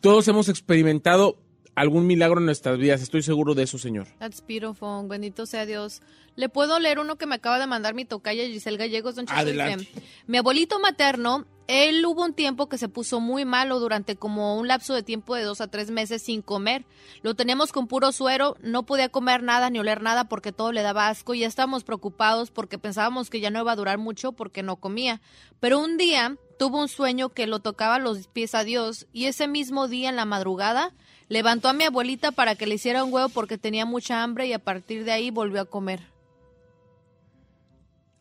[0.00, 1.38] todos hemos experimentado
[1.74, 4.06] algún milagro en nuestras vidas, estoy seguro de eso, señor.
[4.18, 5.08] That's beautiful.
[5.08, 6.02] Bendito sea Dios.
[6.36, 9.16] ¿Le puedo leer uno que me acaba de mandar mi tocaya Giselle Gallegos?
[9.16, 9.26] Don?
[9.28, 9.88] Adelante.
[10.26, 14.68] Mi abuelito materno, él hubo un tiempo que se puso muy malo durante como un
[14.68, 16.84] lapso de tiempo de dos a tres meses sin comer.
[17.22, 20.82] Lo teníamos con puro suero, no podía comer nada ni oler nada porque todo le
[20.82, 24.32] daba asco y ya estábamos preocupados porque pensábamos que ya no iba a durar mucho
[24.32, 25.22] porque no comía.
[25.60, 29.48] Pero un día tuvo un sueño que lo tocaba los pies a Dios y ese
[29.48, 30.92] mismo día en la madrugada
[31.28, 34.52] levantó a mi abuelita para que le hiciera un huevo porque tenía mucha hambre y
[34.52, 36.00] a partir de ahí volvió a comer.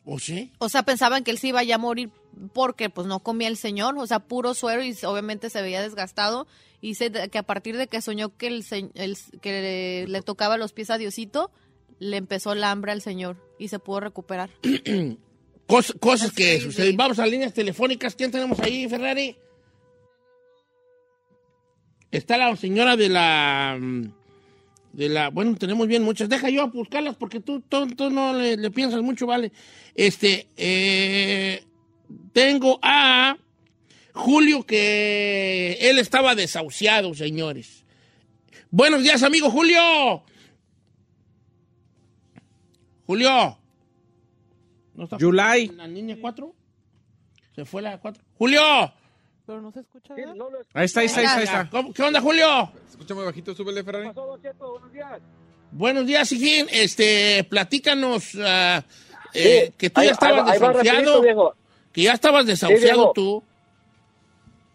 [0.06, 0.52] ¿O sí?
[0.60, 2.10] O sea, pensaban que él se iba ya a morir
[2.54, 6.48] porque pues no comía el señor, o sea, puro suero y obviamente se veía desgastado.
[6.82, 8.66] Y de- que a partir de que soñó que, el,
[8.96, 9.52] el- que
[10.06, 11.50] le, le tocaba los pies a Diosito,
[12.00, 14.50] le empezó el hambre al señor y se pudo recuperar.
[15.68, 16.98] Cos- cosas que suceden.
[16.98, 18.16] Vamos a líneas telefónicas.
[18.16, 19.38] ¿Quién tenemos ahí, Ferrari?
[22.12, 23.78] Está la señora de la...
[23.80, 24.04] mm,
[24.94, 25.30] De la...
[25.30, 26.30] Bueno, tenemos bien muchas.
[26.30, 29.52] Deja yo a buscarlas porque tú, tú- tú no le, le piensas mucho, ¿vale?
[29.96, 30.48] Este...
[30.58, 31.64] eh,
[32.32, 33.38] tengo a
[34.14, 37.84] Julio que él estaba desahuciado, señores.
[38.72, 40.24] Buenos días, amigo Julio.
[43.06, 43.58] Julio.
[44.96, 45.68] ¿No está Yulai.
[45.68, 46.54] la niña 4?
[47.56, 48.24] ¿Se fue la 4?
[48.38, 48.62] ¡Julio!
[49.46, 50.14] Pero no se escucha.
[50.14, 50.36] ¿verdad?
[50.74, 51.38] Ahí está, ahí está, ahí está.
[51.38, 51.70] ahí está.
[51.70, 52.72] ¿Cómo- ¿Qué onda, Julio?
[52.90, 54.10] Escucha muy bajito, súbele, Ferrari.
[55.72, 56.68] Buenos días, Hijín.
[56.72, 58.84] Este, platícanos ah,
[59.34, 61.56] eh, Sí, que tú ahí- ya estabas ahí ahí va desahuciado.
[61.94, 63.14] Que ya estabas desahuciado viejo.
[63.14, 63.44] tú.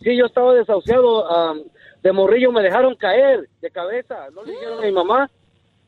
[0.01, 1.29] Sí, yo estaba desahuciado.
[1.31, 1.65] am,
[2.03, 4.29] de morrillo me dejaron caer de cabeza.
[4.33, 5.31] No le dijeron a mi mamá.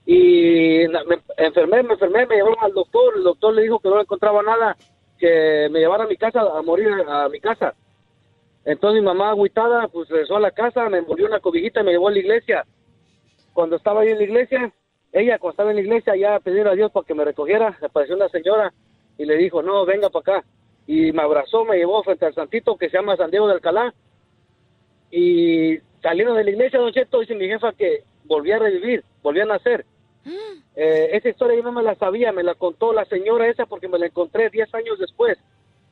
[0.05, 3.15] Y me enfermé, me enfermé, me llevaron al doctor.
[3.17, 4.77] El doctor le dijo que no encontraba nada,
[5.19, 7.75] que me llevara a mi casa, a morir a mi casa.
[8.65, 11.93] Entonces mi mamá agüitada, pues regresó a la casa, me envolvió una cobijita y me
[11.93, 12.67] llevó a la iglesia.
[13.53, 14.73] Cuando estaba ahí en la iglesia,
[15.13, 18.17] ella cuando estaba en la iglesia ya pedir a Dios para que me recogiera, apareció
[18.17, 18.73] una señora
[19.17, 20.49] y le dijo, no, venga para acá.
[20.91, 23.95] Y me abrazó, me llevó frente al santito que se llama San Diego de Alcalá.
[25.13, 29.39] Y saliendo de la iglesia, Don Cheto, dice mi jefa que volví a revivir, volví
[29.39, 29.87] a nacer.
[30.75, 33.87] Eh, esa historia yo no me la sabía, me la contó la señora esa porque
[33.87, 35.39] me la encontré 10 años después.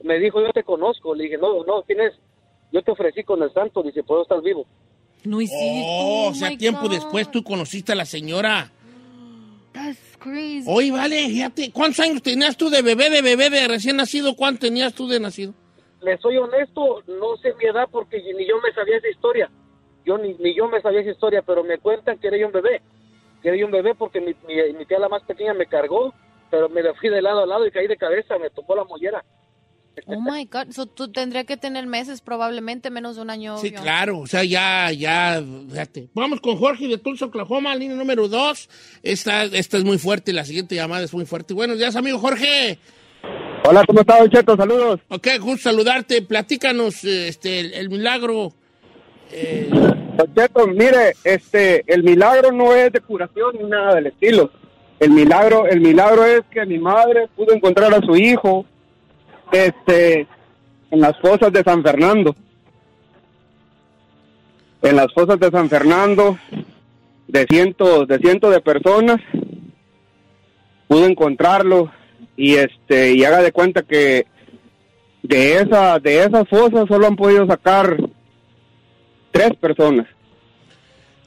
[0.03, 1.15] Me dijo, yo te conozco.
[1.15, 2.15] Le dije, no, no, ¿quién es?
[2.73, 4.67] Yo te ofrecí con el santo, dice, puedo estar vivo.
[5.23, 8.73] No es Oh, o sea, tiempo después tú conociste a la señora.
[9.79, 10.65] That's crazy.
[10.67, 14.35] Oye, vale, fíjate, ¿cuántos años tenías tú de bebé, de bebé, de recién nacido?
[14.35, 15.55] ¿Cuánto tenías tú de nacido?
[16.03, 19.49] Le soy honesto, no sé mi edad porque ni yo me sabía esa historia.
[20.05, 22.53] Yo ni, ni yo me sabía esa historia, pero me cuentan que era yo un
[22.53, 22.83] bebé.
[23.41, 26.13] Que era yo un bebé porque mi, mi, mi tía la más pequeña me cargó,
[26.51, 28.83] pero me la fui de lado a lado y caí de cabeza, me tocó la
[28.83, 29.25] mollera.
[30.07, 30.73] Oh my God.
[30.73, 33.59] So, tú tendría que tener meses, probablemente menos de un año.
[33.59, 36.09] Sí, claro, o sea, ya, ya, fíjate.
[36.15, 38.69] Vamos con Jorge de Tulsa, Oklahoma, línea número dos.
[39.03, 41.55] Esta, esta es muy fuerte, la siguiente llamada es muy fuerte.
[41.55, 42.79] Buenos días, amigo Jorge.
[43.65, 44.57] Hola, ¿cómo está, Don Cheto?
[44.57, 45.01] Saludos.
[45.09, 46.23] Ok, gusto saludarte.
[46.23, 48.53] Platícanos eh, este, el, el milagro.
[49.31, 54.51] Eh, Don Cheto, mire, este, el milagro no es de curación ni nada del estilo.
[55.01, 58.67] El milagro, el milagro es que mi madre pudo encontrar a su hijo,
[59.53, 60.27] este,
[60.91, 62.35] en las fosas de San Fernando.
[64.83, 66.39] En las fosas de San Fernando,
[67.27, 69.21] de cientos, de cientos de personas,
[70.87, 71.91] pudo encontrarlo
[72.37, 74.27] y este, y haga de cuenta que
[75.23, 77.97] de esa, de esas fosas solo han podido sacar
[79.33, 80.07] tres personas.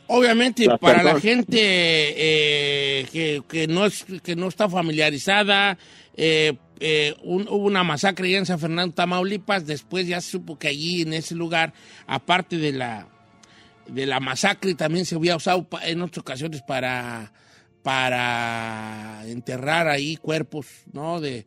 [0.08, 5.78] Obviamente, Las para la gente eh, que, que no es, que no está familiarizada,
[6.18, 9.66] eh, eh, hubo una masacre en San Fernando, Tamaulipas.
[9.66, 11.74] Después ya se supo que allí, en ese lugar,
[12.08, 13.08] aparte de la,
[13.88, 17.32] de la masacre, también se había usado en otras ocasiones para,
[17.84, 21.20] para enterrar ahí cuerpos, ¿no?
[21.22, 21.46] De,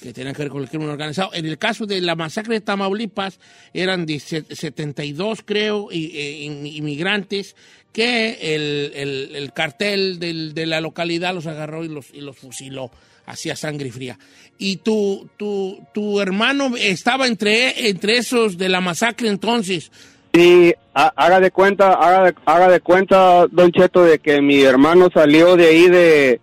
[0.00, 1.30] que tenían que ver con el crimen organizado.
[1.32, 3.40] En el caso de la masacre de Tamaulipas,
[3.72, 7.56] eran de se- 72, creo, in- inmigrantes
[7.92, 12.90] que el, el- el cartel de la localidad los agarró y los, y los fusiló.
[13.26, 14.18] Hacía sangre fría.
[14.58, 19.90] Y tu, tu, tu hermano estaba entre, entre esos de la masacre entonces.
[20.32, 24.62] Sí, ha- haga de cuenta, haga de, haga de cuenta, Don Cheto, de que mi
[24.62, 26.40] hermano salió de ahí de,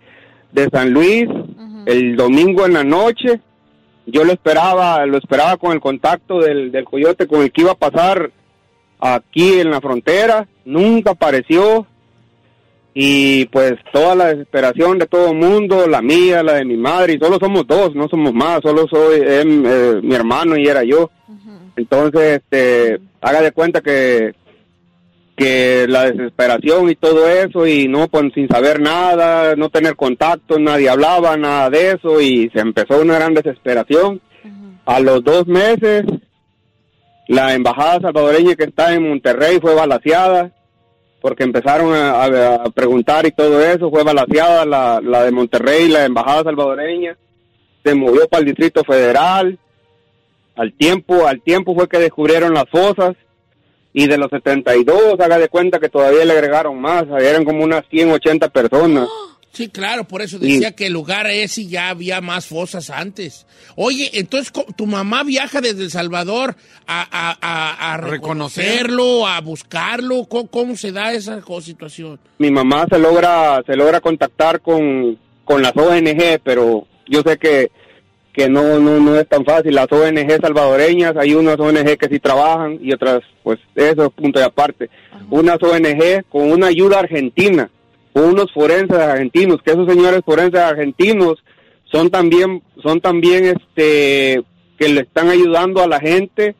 [0.52, 1.24] de San Luis
[1.86, 3.40] el domingo en la noche.
[4.06, 7.72] Yo lo esperaba, lo esperaba con el contacto del, del coyote con el que iba
[7.72, 8.30] a pasar
[9.00, 10.46] aquí en la frontera.
[10.64, 11.86] Nunca apareció.
[12.96, 17.14] Y pues toda la desesperación de todo el mundo, la mía, la de mi madre,
[17.14, 20.84] y solo somos dos, no somos más, solo soy em, eh, mi hermano y era
[20.84, 21.10] yo.
[21.76, 24.34] Entonces, este, haga de cuenta que,
[25.36, 30.60] que la desesperación y todo eso, y no, pues sin saber nada, no tener contacto,
[30.60, 34.20] nadie hablaba, nada de eso, y se empezó una gran desesperación.
[34.86, 36.04] A los dos meses,
[37.26, 40.52] la embajada salvadoreña que está en Monterrey fue balaseada,
[41.24, 45.88] porque empezaron a, a- a preguntar y todo eso, fue balaseada la, la de Monterrey,
[45.88, 47.16] la embajada salvadoreña,
[47.82, 49.58] se movió para el Distrito Federal,
[50.54, 53.16] al tiempo, al tiempo fue que descubrieron las fosas
[53.94, 57.84] y de los 72, haga de cuenta que todavía le agregaron más, eran como unas
[57.88, 59.08] 180 personas.
[59.54, 60.46] Sí, claro, por eso Sí.
[60.52, 63.46] decía que el lugar ese ya había más fosas antes.
[63.76, 70.24] Oye, entonces tu mamá viaja desde El Salvador a, a- a- a reconocerlo, a buscarlo.
[70.26, 72.18] ¿Cómo, cómo se da esa situación?
[72.38, 77.70] Mi mamá se logra, se logra contactar con, con las ONG, pero yo sé que,
[78.32, 79.74] que no, no, no es tan fácil.
[79.74, 84.40] Las ONG salvadoreñas, hay unas ONG que sí trabajan y otras, pues eso es punto
[84.40, 84.90] de aparte.
[85.30, 87.70] Unas ONG con una ayuda argentina,
[88.14, 91.42] unos forenses argentinos, que esos señores forenses argentinos
[91.84, 94.42] son también, son también este,
[94.78, 96.54] que le están ayudando a la gente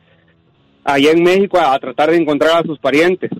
[0.83, 3.31] allá en México a, a tratar de encontrar a sus parientes.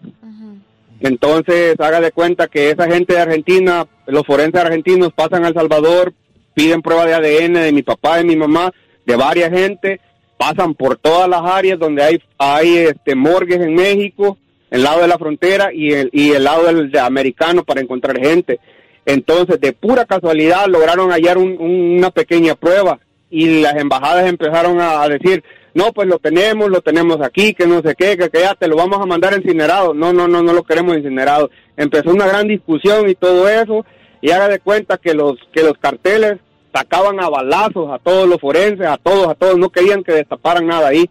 [1.02, 5.54] Entonces, haga de cuenta que esa gente de Argentina, los forenses argentinos pasan a El
[5.54, 6.14] Salvador,
[6.54, 8.72] piden prueba de ADN de mi papá, de mi mamá,
[9.06, 10.00] de varias gente,
[10.38, 14.38] pasan por todas las áreas donde hay, hay este, morgues en México,
[14.76, 18.20] el lado de la frontera y el, y el lado del de americano para encontrar
[18.20, 18.60] gente.
[19.06, 24.80] Entonces, de pura casualidad, lograron hallar un- un- una pequeña prueba y las embajadas empezaron
[24.82, 28.30] a, a decir, no, pues lo tenemos, lo tenemos aquí, que no sé qué, que,
[28.30, 29.94] que ya te lo vamos a mandar incinerado.
[29.94, 31.50] No, no, no, no lo queremos incinerado.
[31.78, 33.86] Empezó una gran discusión y todo eso,
[34.22, 36.36] y haga de cuenta que los, que los carteles
[36.74, 40.66] sacaban a balazos a todos los forenses, a todos, a todos, no querían que destaparan
[40.66, 41.10] nada ahí.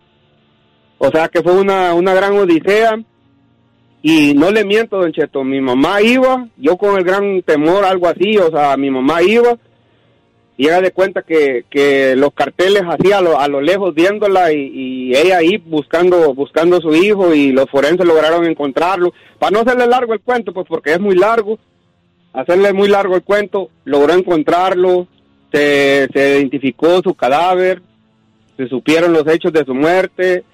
[0.99, 2.97] O sea que fue una, una gran odisea.
[4.07, 8.07] Y no le miento, don Cheto, mi mamá iba, yo con el gran temor, algo
[8.07, 9.57] así, o sea, mi mamá iba,
[10.59, 14.53] y haga de cuenta que, que los carteles así a lo, a lo lejos viéndola
[14.53, 19.15] y, y ella ahí buscando buscando a su hijo y los forenses lograron encontrarlo.
[19.39, 21.59] Para no hacerle largo el cuento, pues porque es muy largo,
[22.35, 25.09] hacerle muy largo el cuento, logró encontrarlo,
[25.51, 27.81] se, se identificó su cadáver,
[28.59, 30.45] se supieron los hechos de su muerte,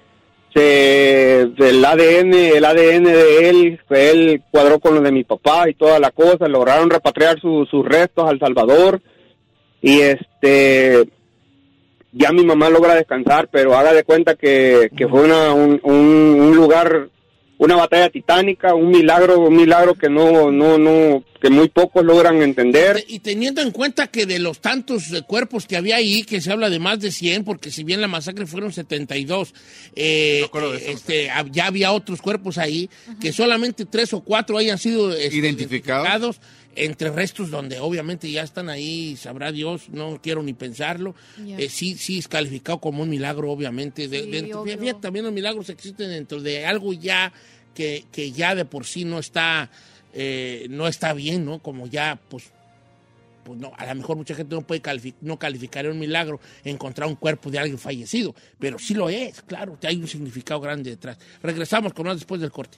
[0.53, 5.73] se, el ADN, el ADN de él, él cuadró con lo de mi papá y
[5.73, 9.01] toda la cosa, lograron repatriar su- sus restos al Salvador.
[9.81, 11.03] Y este
[12.13, 16.37] ya mi mamá logra descansar, pero haga de cuenta que, que fue una, un, un-
[16.41, 17.07] un lugar,
[17.63, 22.41] una batalla titánica, un milagro, un milagro que no, no, no, que muy pocos logran
[22.41, 23.03] entender.
[23.07, 26.51] Y teniendo en cuenta que de los tantos eh, cuerpos que había ahí, que se
[26.51, 29.53] habla de más de 100, porque si bien la masacre fueron 72,
[29.95, 32.89] eh, eh, este, hab- ya había otros cuerpos ahí,
[33.21, 36.41] que solamente tres o cuatro hayan sido este, identificados
[36.75, 41.15] entre restos donde obviamente ya están ahí, sabrá Dios, no quiero ni pensarlo.
[41.59, 44.07] Eh, sí, sí es calificado como un milagro, obviamente.
[44.07, 47.33] De- Sí, dentro- fíjate, también los milagros existen dentro de algo ya
[47.75, 49.69] que, que ya de por sí no está,
[50.13, 51.59] eh, no está bien, ¿no?
[51.59, 52.45] Como ya, pues,
[53.43, 57.07] pues no, a lo mejor mucha gente no puede calificar, no calificar un milagro encontrar
[57.09, 61.17] un cuerpo de alguien fallecido, pero sí lo es, claro, hay un significado grande detrás.
[61.41, 62.77] Regresamos con más después del corte.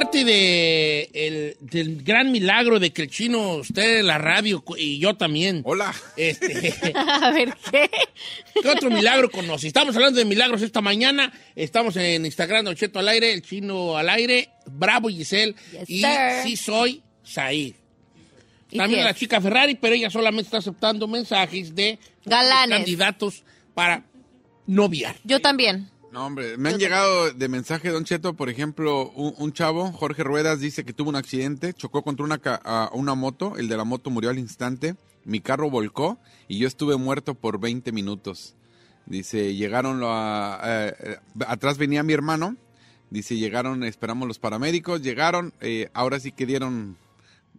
[0.00, 4.98] Aparte de el, del gran milagro de que el chino, usted en la radio y
[4.98, 5.60] yo también.
[5.62, 5.94] Hola.
[6.16, 7.90] Este, A ver, ¿qué?
[8.62, 9.66] ¿Qué otro milagro conoce?
[9.66, 11.30] Estamos hablando de milagros esta mañana.
[11.54, 15.54] Estamos en Instagram, Don Cheto al aire, el chino al aire, Bravo Giselle.
[15.70, 16.10] Yes, y sir.
[16.44, 17.74] sí soy Said.
[18.70, 22.78] ¿Y También la chica Ferrari, pero ella solamente está aceptando mensajes de Galanes.
[22.78, 23.42] candidatos
[23.74, 24.02] para
[24.66, 25.16] noviar.
[25.24, 25.90] Yo también.
[26.12, 30.24] No, hombre, me han llegado de mensaje, Don Cheto, por ejemplo, un, un chavo, Jorge
[30.24, 33.84] Ruedas, dice que tuvo un accidente, chocó contra una, a una moto, el de la
[33.84, 38.56] moto murió al instante, mi carro volcó y yo estuve muerto por 20 minutos.
[39.06, 42.56] Dice, llegaron, a- eh, eh, atrás venía mi hermano,
[43.10, 46.96] dice, llegaron, esperamos los paramédicos, llegaron, eh, ahora sí que dieron,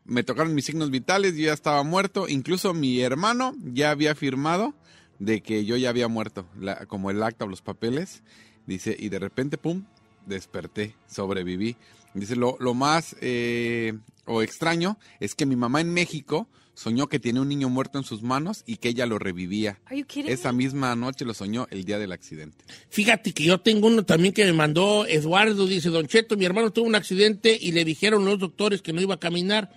[0.03, 4.73] me tocaron mis signos vitales, yo ya estaba muerto, incluso mi hermano ya había firmado
[5.21, 8.23] de que yo ya había muerto, la- como el acta o los papeles.
[8.65, 9.83] Dice, y de repente, pum,
[10.25, 11.75] desperté, sobreviví.
[12.13, 13.93] Dice, lo, lo más eh,
[14.25, 18.03] o extraño es que mi mamá en México soñó que tiene un niño muerto en
[18.03, 19.79] sus manos y que ella lo revivía.
[19.85, 22.63] Are you kidding Esa misma noche lo soñó el día del accidente.
[22.89, 26.71] Fíjate que yo tengo uno también que me mandó Eduardo, dice, Don Cheto, mi hermano
[26.71, 29.69] tuvo un accidente y le dijeron los doctores que no iba a caminar.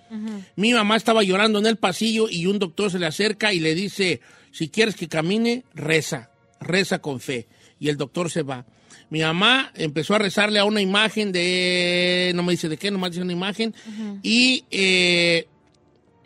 [0.55, 3.75] Mi mamá estaba llorando en el pasillo y un doctor se le acerca y le
[3.75, 4.21] dice,
[4.55, 6.29] si quieres que camine, reza,
[6.61, 7.45] reza con fe.
[7.77, 8.65] Y el doctor se va.
[9.09, 13.11] Mi mamá empezó a rezarle a una imagen de, no me dice de qué, nomás
[13.11, 13.75] dice una imagen,
[14.23, 15.49] y, eh,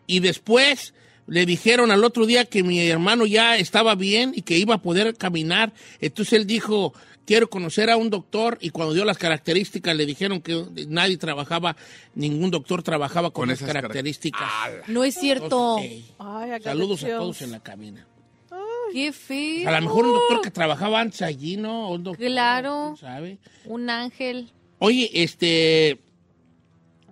[0.05, 0.93] y después
[1.25, 4.81] le dijeron al otro día que mi hermano ya estaba bien y que iba a
[4.83, 5.73] poder caminar.
[5.99, 6.93] Entonces él dijo,
[7.25, 11.75] quiero conocer a un doctor y cuando dio las características le dijeron que nadie trabajaba,
[12.13, 14.49] ningún doctor trabajaba con, Con esas características.
[14.87, 15.77] No es cierto.
[15.79, 18.07] Entonces, Ay, saludos a todos en la cabina.
[18.91, 19.67] Qué feo.
[19.69, 21.89] A lo mejor un doctor que trabajaba antes allí, ¿no?
[21.91, 22.95] Un doctor, Claro.
[22.99, 23.39] ¿sabe?
[23.65, 24.51] Un ángel.
[24.79, 25.99] Oye, este...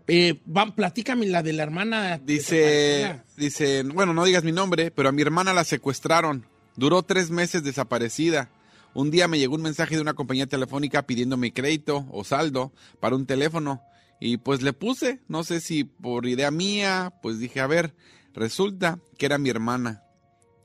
[0.09, 0.39] Eh,
[0.75, 2.17] platícame la de la hermana.
[2.17, 6.45] Dice, dice, bueno, no digas mi nombre, pero a mi hermana la secuestraron.
[6.77, 8.49] Duró tres meses desaparecida.
[8.93, 12.71] Un día me llegó un mensaje de una compañía telefónica pidiéndome crédito o saldo
[13.01, 13.81] para un teléfono.
[14.21, 17.93] Y pues le puse, no sé si por idea mía, pues dije, a ver,
[18.33, 20.03] resulta que era mi hermana.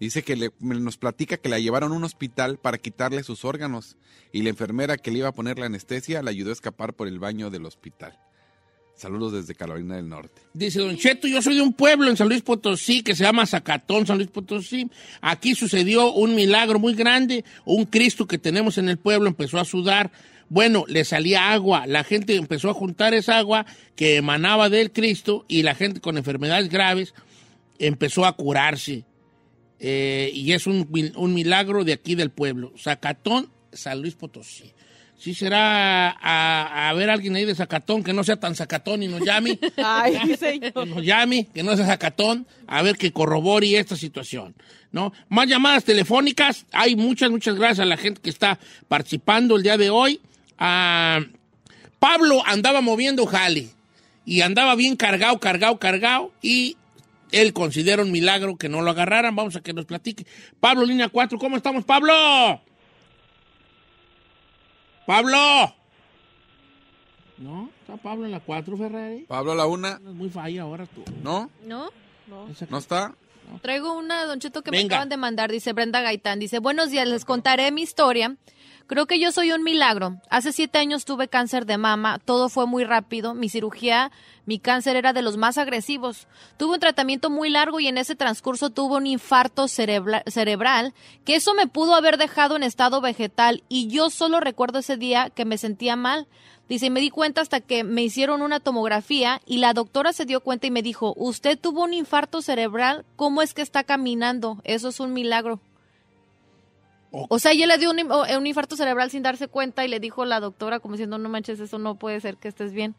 [0.03, 3.97] Dice que nos platica que la llevaron a un hospital para quitarle sus órganos
[4.33, 7.07] y la enfermera que le iba a poner la anestesia la ayudó a escapar por
[7.07, 8.19] el baño del hospital.
[8.97, 10.43] Saludos desde Carolina del Norte.
[10.55, 13.47] Dice Don Cheto, yo soy de un pueblo en San Luis Potosí que se llama
[13.47, 14.91] Zacatón, San Luis Potosí.
[15.21, 17.45] Aquí sucedió un milagro muy grande.
[17.65, 20.11] Un Cristo que tenemos en el pueblo empezó a sudar.
[20.49, 21.87] Bueno, le salía agua.
[21.87, 26.19] La gente empezó a juntar esa agua que emanaba del Cristo y la gente con
[26.19, 27.15] enfermedades graves
[27.79, 29.05] empezó a curarse.
[29.85, 32.73] Eh, y es un, un milagro de aquí del pueblo.
[32.79, 34.73] Zacatón, San Luis Potosí.
[35.19, 39.03] Sí será a, a ver a alguien ahí de Zacatón que no sea tan Zacatón
[39.03, 39.59] y nos llame.
[39.77, 40.73] Ay, señor.
[40.73, 44.55] que nos llame, que no sea Zacatón, a ver que corrobore esta situación.
[44.93, 45.13] ¿no?
[45.29, 46.65] Más llamadas telefónicas.
[46.71, 50.21] Hay muchas, muchas gracias a la gente que está participando el día de hoy.
[50.59, 51.21] Ah,
[51.99, 53.71] Pablo andaba moviendo jale
[54.25, 56.77] y andaba bien cargado, cargado, cargado y
[57.33, 59.35] él considera un milagro que no lo agarraran.
[59.35, 60.27] Vamos a que nos platique.
[60.61, 62.13] Pablo, línea 4, ¿cómo estamos, Pablo?
[65.07, 65.75] Pablo.
[67.39, 69.25] No, está Pablo en la 4, Ferrari.
[69.27, 69.93] Pablo a la una.
[69.95, 71.03] Es muy falla ahora tú.
[71.23, 71.51] ¿No?
[71.65, 71.91] ¿No?
[72.71, 73.15] ¿No está?
[73.61, 76.39] Traigo una, Don Cheto, que me acaban de mandar, dice Brenda Gaitán.
[76.39, 78.37] Dice, buenos días, les contaré mi historia.
[78.87, 80.19] Creo que yo soy un milagro.
[80.29, 83.33] Hace siete años tuve cáncer de mama, todo fue muy rápido.
[83.35, 84.11] Mi cirugía,
[84.45, 86.27] mi cáncer era de los más agresivos.
[86.59, 91.37] Tuve un tratamiento muy largo y en ese transcurso tuve un infarto cerebra- cerebral, que
[91.37, 95.45] eso me pudo haber dejado en estado vegetal y yo solo recuerdo ese día que
[95.45, 96.27] me sentía mal.
[96.69, 100.41] Dice, me di cuenta hasta que me hicieron una tomografía y la doctora se dio
[100.41, 104.59] cuenta y me dijo, usted tuvo un infarto cerebral, ¿cómo es que está caminando?
[104.65, 105.61] Eso es un milagro.
[107.13, 110.01] O sea, ella le dio un, o- un infarto cerebral sin darse cuenta y le
[110.01, 112.95] dijo la doctora como diciendo, no manches, eso no puede ser que estés bien.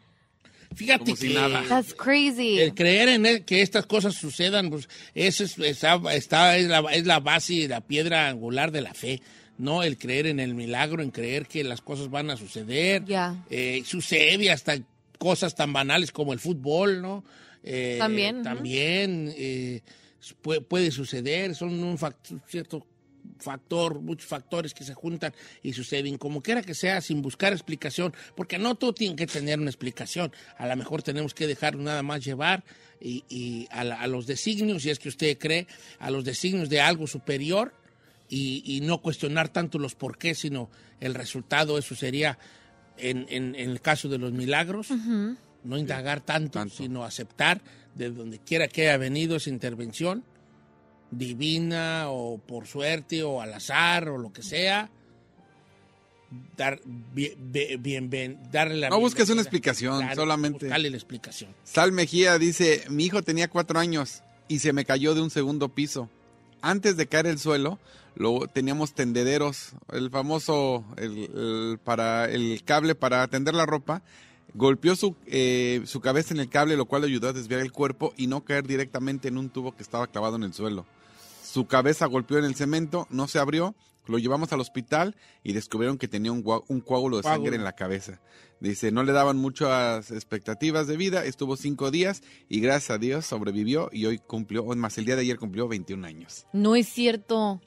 [0.75, 1.63] Fíjate Como si que nada.
[1.67, 2.59] That's crazy.
[2.59, 7.05] el creer en que estas cosas sucedan, pues eso es, está, está- es, la, es
[7.05, 9.21] la base y la piedra angular de la fe.
[9.57, 13.05] No el creer en el milagro, en creer que las cosas van a suceder.
[13.05, 13.35] Ya.
[13.51, 14.77] Eh, sucede hasta
[15.19, 17.23] cosas tan banales como el fútbol, ¿no?
[17.63, 18.41] Eh, También.
[18.41, 19.81] También eh,
[20.41, 22.85] puede, puede suceder, son un fact- cierto
[23.43, 28.13] factor, muchos factores que se juntan y suceden, como quiera que sea, sin buscar explicación,
[28.35, 30.31] porque no todo tiene que tener una explicación.
[30.57, 32.63] A lo mejor tenemos que dejar nada más llevar
[32.99, 35.67] y, y a, la- a los designios, si es que usted cree,
[35.99, 37.73] a los designios de algo superior
[38.29, 40.69] y, y no cuestionar tanto los por qué, sino
[40.99, 42.39] el resultado, eso sería
[42.97, 44.87] en, en- en el caso de los milagros,
[45.63, 47.61] no indagar tanto, sino aceptar
[47.95, 50.23] de donde quiera que haya venido esa intervención,
[51.17, 54.89] divina o por suerte o al azar o lo que sea,
[56.57, 56.79] dar,
[57.13, 57.33] bien,
[57.81, 60.65] bien, bien- darle la No busques una explicación, solamente.
[60.65, 61.51] buscarle la explicación.
[61.63, 65.69] Sal Mejía dice, mi hijo tenía cuatro años y se me cayó de un segundo
[65.69, 66.09] piso.
[66.61, 67.77] Antes de caer el suelo,
[68.15, 74.01] lo, teníamos tendederos, el famoso el, el para el cable para tender la ropa.
[74.55, 77.71] Golpeó su, eh, su cabeza en el cable, lo cual le ayudó a desviar el
[77.71, 80.85] cuerpo y no caer directamente en un tubo que estaba clavado en el suelo.
[81.53, 83.75] Su cabeza golpeó en el cemento, no se abrió,
[84.07, 87.21] lo llevamos al hospital y descubrieron que tenía un, coágulo de Coágulo.
[87.21, 88.21] sangre en la cabeza.
[88.59, 93.27] Dice, no le daban muchas expectativas de vida, estuvo cinco días y gracias a Dios
[93.27, 96.47] sobrevivió y hoy cumplió, más el día de ayer cumplió 21 años.
[96.53, 97.61] No es cierto.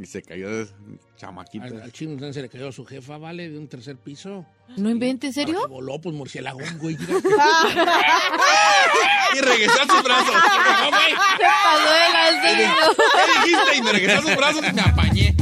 [0.00, 0.68] Y se cayó de
[1.16, 1.64] chamaquito.
[1.64, 3.50] Al, al chino se le cayó a su jefa, ¿vale?
[3.50, 4.46] De un tercer piso.
[4.76, 5.60] No invente, ¿en Ahora serio?
[5.62, 6.94] que voló, pues murciélago, güey.
[9.34, 10.34] y regresó a sus brazos.
[10.34, 11.10] No, güey.
[11.10, 11.90] Se pasó
[12.42, 12.74] de niño.
[12.96, 13.76] ¿Qué dijiste?
[13.76, 15.34] Y me regresó a sus brazos y me apañé.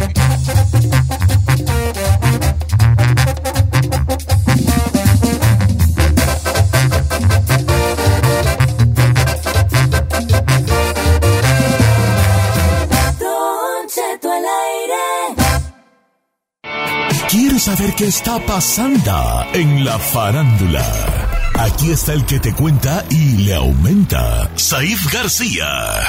[17.39, 20.83] ¿Quieres saber qué está pasando en la farándula?
[21.53, 26.01] Aquí está el que te cuenta y le aumenta, Saif García.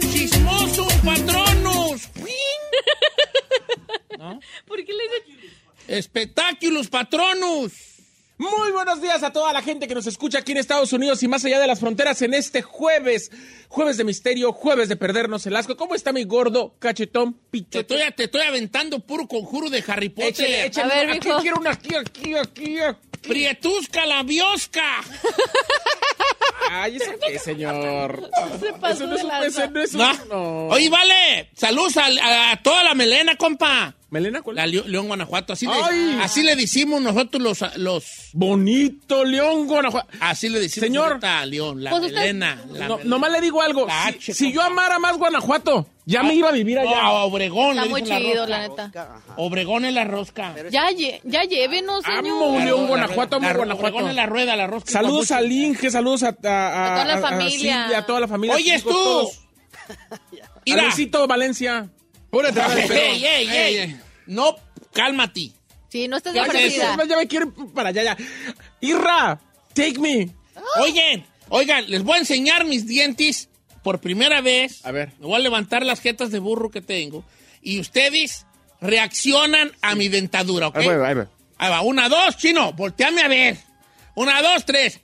[0.00, 2.08] ¡Chismoso, patronos!
[4.18, 4.40] ¿No?
[4.66, 5.96] ¿Por qué le?
[5.96, 7.83] ¡Espectáculos, patronos!
[8.36, 11.28] Muy buenos días a toda la gente que nos escucha aquí en Estados Unidos y
[11.28, 13.30] más allá de las fronteras en este jueves.
[13.68, 15.76] Jueves de misterio, jueves de perdernos el asco.
[15.76, 17.94] ¿Cómo está mi gordo, cachetón, Te pichote?
[17.94, 20.30] estoy, te estoy aventando puro conjuro de Harry Potter.
[20.32, 20.92] Échale, échale.
[20.92, 21.40] A ver, aquí mijo.
[21.42, 22.76] quiero una, aquí, aquí, aquí.
[23.22, 24.82] ¡Prietusca la biosca!
[26.70, 28.30] Ay, ¿eso qué, señor?
[28.60, 30.00] Se pasó Eso no es un ese no es un...
[30.00, 30.24] No.
[30.28, 30.66] no.
[30.68, 31.50] Oye, vale.
[31.56, 33.94] Saludos a toda la melena, compa.
[34.14, 34.54] ¿Melena cuál?
[34.54, 35.54] La León, Guanajuato.
[35.54, 38.04] Así le, así le decimos nosotros los, los...
[38.32, 40.08] Bonito León, Guanajuato.
[40.20, 41.18] Así le decimos Señor.
[41.20, 42.54] a León, la Pues usted- melena.
[42.72, 43.10] La No, melena.
[43.10, 43.88] nomás le digo algo.
[44.20, 47.00] Si, yo amara más Guanajuato, ya me iba a vivir No, allá.
[47.02, 47.70] a Obregón.
[47.70, 48.46] Está le muy chido, rosca.
[48.46, 49.22] la neta.
[49.36, 50.54] Obregón es la rosca.
[50.70, 52.62] Ya, lle- ya llévenos, Amo señor.
[52.64, 53.88] León, La- Guanajuato, amo la- Guanajuato.
[53.96, 54.92] Obregón es la rueda, la rosca.
[54.92, 57.98] Saludos a al Inge, saludos a, a, a- A toda la a- a familia.
[57.98, 58.54] A toda la familia.
[58.54, 59.28] Oyes tú.
[60.66, 61.88] Luisito Valencia.
[62.30, 63.76] Púrate, Ey, vale, pero- ey, ey, Ey, ey.
[63.76, 63.96] ey.
[64.26, 64.56] No,
[64.92, 65.52] cálmate.
[65.88, 66.96] Sí, no estés ¿Qué de ofrecida.
[67.06, 68.16] Ya me quiero ir para allá, ya.
[68.80, 69.40] Irra,
[69.74, 70.30] take me.
[70.80, 73.48] Oigan, oigan, les voy a enseñar mis dientes
[73.82, 74.84] por primera vez.
[74.84, 75.12] A ver.
[75.20, 77.24] Me voy a levantar las jetas de burro que tengo.
[77.62, 78.46] Y ustedes
[78.80, 80.76] reaccionan a mi dentadura, ¿ok?
[80.76, 81.28] Ahí va, ahí va.
[81.58, 83.58] Ahí va, una, dos, chino, volteame a ver.
[84.16, 85.00] Una, dos, tres.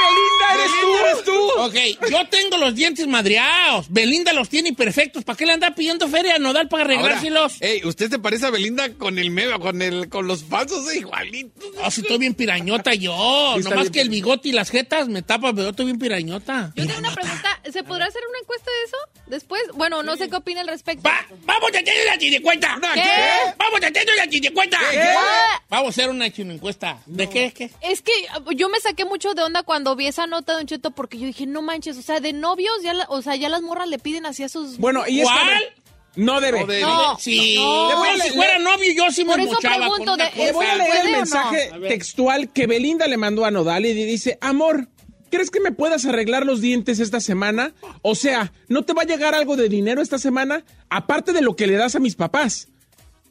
[0.00, 1.50] ¡Belinda Belinda, eres tú.
[1.58, 3.86] Ok, yo tengo los dientes madreados.
[3.90, 5.24] Belinda los tiene perfectos.
[5.24, 7.54] ¿Para qué le anda pidiendo feria a Nodal para arreglárselos?
[7.54, 10.90] Ahora, ey, usted se parece a Belinda con el meme, con el, con los falsos,
[10.92, 11.60] eh, igualito.
[11.82, 13.54] Ah, sí, estoy bien pirañota yo.
[13.56, 15.98] Sí, Nomás bien que el bigote y las jetas me tapan, pero yo estoy bien
[15.98, 16.72] pirañota.
[16.74, 17.59] Yo tengo una pregunta.
[17.72, 18.96] ¿Se podrá hacer una encuesta de eso
[19.26, 19.62] después?
[19.74, 21.08] Bueno, no sé qué opina al respecto.
[21.44, 22.78] ¡Vamos a tener la chinecuenta!
[22.94, 23.02] ¿Qué?
[23.58, 24.78] ¡Vamos a tener la chinecuenta!
[24.90, 25.04] ¿Qué?
[25.68, 26.98] Vamos a hacer una encuesta.
[27.06, 27.52] ¿De qué?
[27.52, 27.70] ¿Qué?
[27.82, 28.12] Es que
[28.46, 31.18] uh, yo me saqué mucho de onda cuando vi esa nota de Don Cheto porque
[31.18, 33.88] yo dije, no manches, o sea, de novios, ya la- o sea, ya las morras
[33.88, 34.78] le piden así a sus...
[34.78, 35.74] Bueno, y es que, ver,
[36.16, 36.60] No debe.
[36.60, 36.82] No debe.
[36.82, 37.54] No, Sí.
[37.56, 37.88] no.
[37.88, 40.24] Le voy a- Le- si fuera novio, yo sí me Por eso pregunto, con una
[40.24, 40.44] de- cosa.
[40.44, 41.18] Le voy a leer ¿Puede el no?
[41.18, 44.88] mensaje A textual que Belinda le mandó a Nodal y dice, amor,
[45.30, 47.72] ¿crees que me puedas arreglar los dientes esta semana?
[48.02, 50.64] O sea, ¿no te va a llegar algo de dinero esta semana?
[50.88, 52.68] Aparte de lo que le das a mis papás,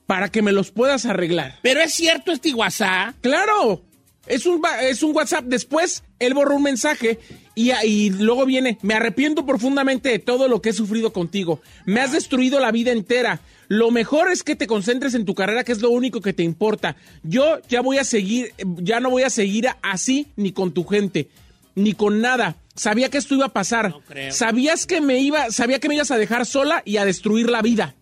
[0.06, 1.60] para que me los puedas arreglar.
[1.62, 3.16] Pero es cierto este WhatsApp.
[3.22, 3.84] Claro,
[4.26, 5.45] es un, es un WhatsApp.
[5.45, 7.20] Después él borró un mensaje
[7.56, 11.62] y, y luego viene, me arrepiento profundamente de todo lo que he sufrido contigo.
[11.86, 13.41] Me has destruido la vida entera.
[13.68, 16.41] Lo mejor es que te concentres en tu carrera, que es lo único que te
[16.41, 16.95] importa.
[17.22, 21.30] Yo ya voy a seguir, ya no voy a seguir así ni con tu gente,
[21.76, 22.55] ni con nada.
[22.76, 23.93] Sabía que esto iba a pasar.
[24.07, 24.32] creo.
[24.32, 27.61] Sabías que me iba, sabía que me ibas a dejar sola y a destruir la
[27.61, 27.95] vida.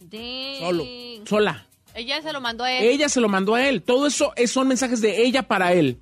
[0.00, 0.58] Dang.
[0.58, 0.84] Solo,
[1.28, 1.68] sola.
[1.94, 2.84] Ella se lo mandó a él.
[2.84, 3.82] Ella se lo mandó a él.
[3.82, 5.98] Todo eso es- son mensajes de ella para él.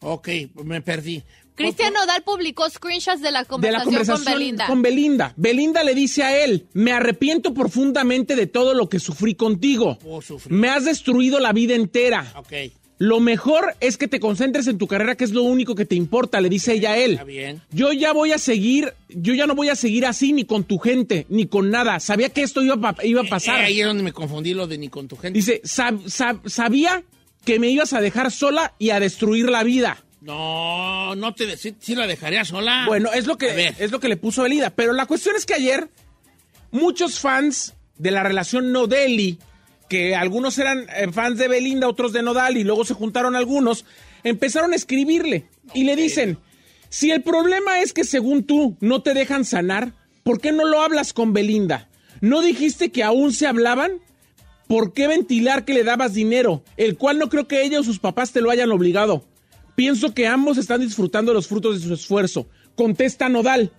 [0.00, 0.28] Ok,
[0.64, 1.22] me perdí.
[1.54, 4.66] Cristian Nodal publicó screenshots de la de conversación, la conversación con Belinda.
[4.66, 5.32] con Belinda.
[5.36, 9.96] Belinda le dice a él, me arrepiento profundamente de todo lo que sufrí contigo.
[10.04, 10.52] Oh, sufrí.
[10.52, 12.32] Me has destruido la vida entera.
[12.36, 12.52] Ok,
[12.98, 15.96] Lo mejor es que te concentres en tu carrera, que es lo único que te
[15.96, 17.12] importa, le dice ella a él.
[17.12, 17.60] está bien.
[17.72, 20.78] Yo ya voy a seguir, yo ya no voy a seguir así ni con tu
[20.78, 21.98] gente, ni con nada.
[21.98, 23.60] Sabía que esto iba, a iba a pasar.
[23.60, 25.36] Eh, ahí es donde me confundí lo de ni con tu gente.
[25.36, 27.02] Dice, "Sab- sab- sabía
[27.44, 29.98] que me ibas a dejar sola y a destruir la vida.
[30.20, 32.84] No, no te sí, sí la dejaría sola.
[32.86, 34.70] Bueno, es lo que es lo que le puso Belinda.
[34.70, 35.88] Pero la cuestión es que ayer
[36.70, 39.38] muchos fans de la relación Nodeli,
[39.94, 43.84] que algunos eran eh, fans de Belinda, otros de Nodal, y luego se juntaron algunos,
[44.24, 46.38] empezaron a escribirle y le dicen:
[46.88, 49.92] si el problema es que según tú no te dejan sanar,
[50.24, 51.88] ¿por qué no lo hablas con Belinda?
[52.20, 53.92] ¿No dijiste que aún se hablaban?
[54.66, 58.00] ¿Por qué ventilar que le dabas dinero, el cual no creo que ella o sus
[58.00, 59.24] papás te lo hayan obligado?
[59.76, 62.48] Pienso que ambos están disfrutando los frutos de su esfuerzo.
[62.74, 63.70] Contesta Nodal.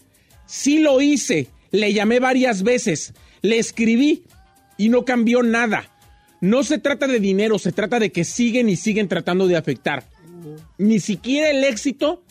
[0.45, 1.49] Sí lo hice.
[1.71, 3.13] Le llamé varias veces.
[3.41, 4.23] Le escribí
[4.77, 5.91] y no cambió nada.
[6.45, 10.03] No se trata de dinero, se trata de que siguen y siguen tratando de afectar.
[10.77, 12.23] Ni siquiera el éxito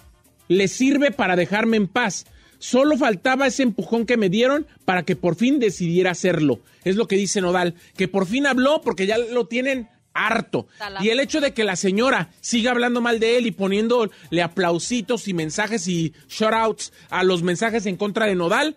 [0.46, 2.24] le sirve para dejarme en paz.
[2.60, 6.60] Solo faltaba ese empujón que me dieron para que por fin decidiera hacerlo.
[6.84, 10.68] Es lo que dice Nodal, que por fin habló porque ya lo tienen harto.
[11.00, 14.12] Y el hecho de que la señora siga hablando mal de él y poniéndole
[14.44, 18.76] aplausitos y mensajes y shoutouts a los mensajes en contra de Nodal,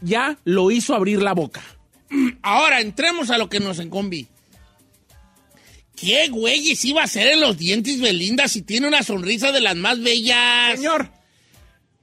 [0.00, 1.62] ya lo hizo abrir la boca.
[2.42, 4.28] Ahora entremos a lo que nos encombi.
[6.02, 9.76] ¿Qué güeyes iba a hacer en los dientes Belinda si tiene una sonrisa de las
[9.76, 10.74] más bellas?
[10.74, 11.08] Señor,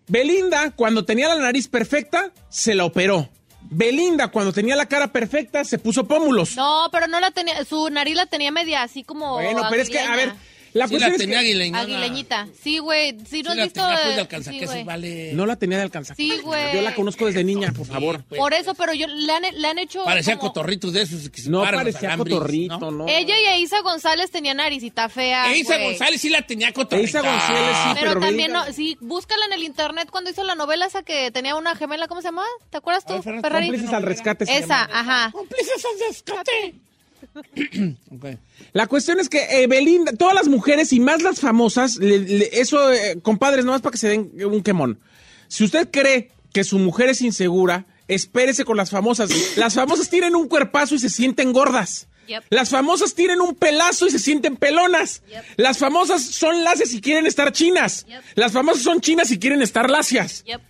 [0.08, 3.30] Belinda, cuando tenía la nariz perfecta, se la operó.
[3.62, 6.56] Belinda, cuando tenía la cara perfecta, se puso pómulos.
[6.56, 9.34] No, pero no la tenía, su nariz la tenía media así como.
[9.34, 10.34] Bueno, pero es que, a ver.
[10.74, 11.40] La Sí, la tenía.
[11.40, 12.48] Aguileñita.
[12.62, 13.18] Sí, güey.
[13.30, 13.82] Sí, no Sí has la visto.
[13.82, 15.34] tenía, pues, de alcanzaquesos, sí, vale.
[15.34, 16.16] no la tenía de alcanzar.
[16.16, 16.74] Sí, güey.
[16.76, 18.24] Yo la conozco desde niña, por favor.
[18.26, 20.04] Por eso, pero yo le han, le han hecho.
[20.04, 23.08] Parecía como- cotorritos de esos que se No parecía cotorrito, ¿no?
[23.08, 25.56] Ella y Isa González tenían naricita fea.
[25.56, 25.90] Isa güey.
[25.90, 27.08] González sí la tenía cotorrita.
[27.10, 30.56] Isa González sí, Pero, pero también, no, sí, búscala en el internet cuando hizo la
[30.56, 32.48] novela esa que tenía una gemela, ¿cómo se llamaba?
[32.70, 33.68] ¿Te acuerdas tú, Ferrari?
[33.68, 34.46] Cómplices al rescate.
[34.50, 35.30] Esa, ajá.
[35.32, 36.76] Cómplices al rescate.
[38.74, 42.50] La cuestión es que eh, Belinda, todas las mujeres y más las famosas, le- le-
[42.60, 45.00] eso, eh, compadres, nomás para que se den un quemón.
[45.48, 49.30] Si usted cree que su mujer es insegura, espérese con las famosas.
[49.58, 52.08] Las famosas tienen un cuerpazo y se sienten gordas.
[52.28, 52.44] Yep.
[52.52, 55.24] Las famosas tienen un pelazo y se sienten pelonas.
[55.58, 58.06] Las famosas son lacias y quieren estar chinas.
[58.36, 60.44] Las famosas son chinas y quieren estar lacias.
[60.46, 60.62] Yep.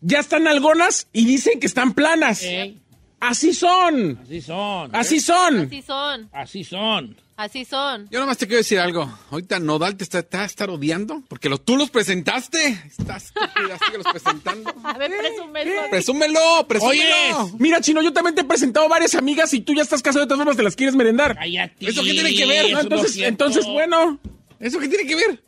[0.00, 2.42] Ya están algonas y dicen que están planas.
[3.20, 4.18] Así son.
[4.22, 4.94] así son.
[4.94, 5.60] Así son.
[5.60, 7.16] Así son, Así son.
[7.36, 8.08] así son.
[8.10, 9.10] Yo nomás te quiero decir algo.
[9.30, 12.80] Ahorita Nodal te está, a estar odiando porque lo, tú los presentaste.
[12.86, 13.32] Estás
[13.96, 14.72] los presentando.
[14.84, 15.90] A ver, presúmelo.
[15.90, 17.02] Presúmelo, presúmelo.
[17.44, 20.24] Oye, Mira, Chino, yo también te he presentado varias amigas y tú ya estás casado
[20.24, 21.34] de todas formas, te las quieres merendar.
[21.34, 21.88] cállate.
[21.88, 22.72] ¿Eso qué tiene que ver?
[22.72, 24.18] No, Eso no entonces, bueno,
[24.60, 25.42] ¿Eso qué tiene que ver?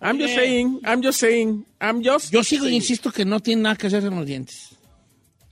[0.00, 2.32] I'm just saying, I'm just saying, I'm just...
[2.32, 4.70] Yo sigo e insisto que no tiene nada que hacer en los dientes.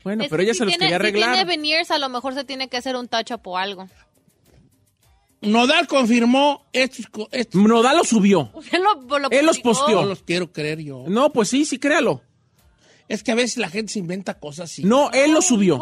[0.04, 1.32] Bueno, Es pero ella si se los tiene, quería Si arreglar.
[1.34, 3.88] tiene veneers, a lo mejor se tiene que hacer un touch-up o algo.
[5.42, 7.06] Nodal confirmó estos,
[7.54, 8.50] Nodal lo subió.
[8.72, 10.02] Él, lo- lo Él los posteó.
[10.02, 11.04] No los quiero creer yo.
[11.08, 12.22] No, pues sí, sí, créalo.
[13.08, 14.84] Es que a veces la gente se inventa cosas así.
[14.84, 15.74] No, él lo subió.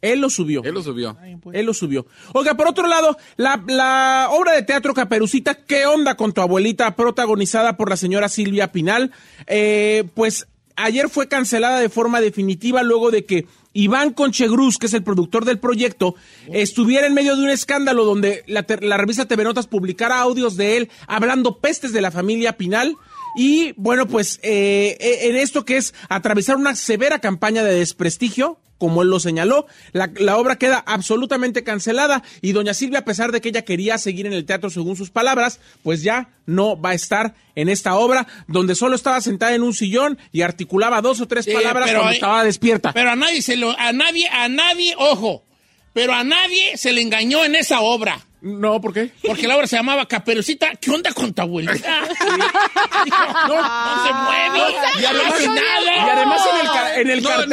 [0.00, 0.62] Él lo subió.
[0.64, 1.14] Él lo subió.
[1.52, 2.06] Él lo subió.
[2.32, 6.96] Oiga, por otro lado, la, la obra de teatro Caperucita, ¿qué onda con tu abuelita?
[6.96, 9.12] Protagonizada por la señora Silvia Pinal.
[9.46, 10.46] Eh, pues
[10.76, 15.44] ayer fue cancelada de forma definitiva luego de que Iván Conchegruz, que es el productor
[15.44, 16.14] del proyecto,
[16.52, 20.76] estuviera en medio de un escándalo donde la, la revista TV Notas publicara audios de
[20.76, 22.96] él hablando pestes de la familia Pinal.
[23.36, 28.58] Y bueno, pues eh, eh, en esto que es atravesar una severa campaña de desprestigio,
[28.78, 33.32] como él lo señaló, la, la obra queda absolutamente cancelada y doña Silvia, a pesar
[33.32, 36.90] de que ella quería seguir en el teatro según sus palabras, pues ya no va
[36.90, 41.20] a estar en esta obra, donde solo estaba sentada en un sillón y articulaba dos
[41.20, 42.92] o tres palabras pero cuando estaba despierta.
[42.92, 45.44] Pero a nadie se lo, a nadie, a nadie, ojo,
[45.92, 48.26] pero a nadie se le engañó en esa obra.
[48.44, 49.10] No, ¿por qué?
[49.26, 50.72] Porque la obra se llamaba Caperucita.
[50.78, 51.78] ¿Qué onda con tu abuelita?
[53.48, 54.74] no, no se mueve.
[55.00, 55.96] Y además- no nada.
[55.96, 57.50] y además en el en el no, cartel-.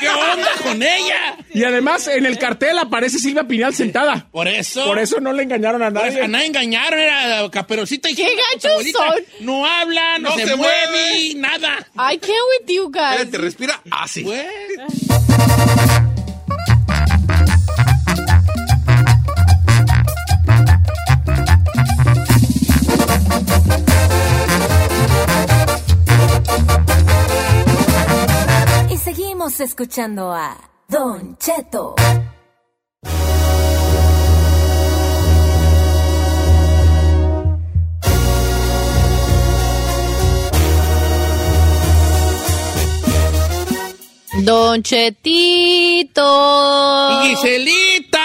[0.00, 1.36] ¿Qué onda con ella?
[1.52, 4.26] Y además en el cartel aparece Silvia Pinal sentada.
[4.32, 4.86] Por eso.
[4.86, 6.22] Por eso no le engañaron a nadie.
[6.22, 8.08] a nadie engañaron, era Caperucita.
[8.08, 9.46] y ¡Qué ¿qué onda con tu gachos son!
[9.46, 11.34] No habla, no, No se, se mueve, mueve.
[11.36, 11.76] nada.
[11.94, 13.20] I can't with you guys.
[13.20, 14.22] Espérate, respira así.
[14.22, 14.46] Pues,
[29.46, 31.94] Seguimos escuchando a Don Cheto.
[44.42, 46.22] Don Chetito.
[47.22, 48.18] y Giselita.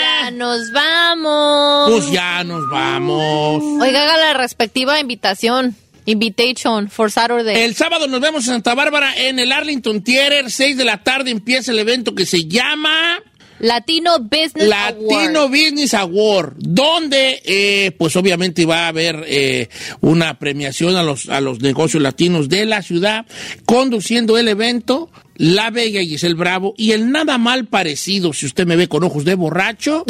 [0.00, 1.90] Ya nos vamos.
[1.90, 3.62] Pues ya nos vamos.
[3.82, 5.76] Oiga, haga la respectiva invitación.
[6.06, 7.62] Invitation for Saturday.
[7.62, 10.50] El sábado nos vemos en Santa Bárbara en el Arlington Theater.
[10.50, 13.20] 6 de la tarde empieza el evento que se llama
[13.58, 15.50] Latino Business Latino Award.
[15.50, 19.68] Business Award, donde eh, pues obviamente va a haber eh,
[20.00, 23.26] una premiación a los, a los negocios latinos de la ciudad,
[23.64, 28.76] conduciendo el evento la Bella Giselle Bravo y el nada mal parecido, si usted me
[28.76, 30.04] ve con ojos de borracho,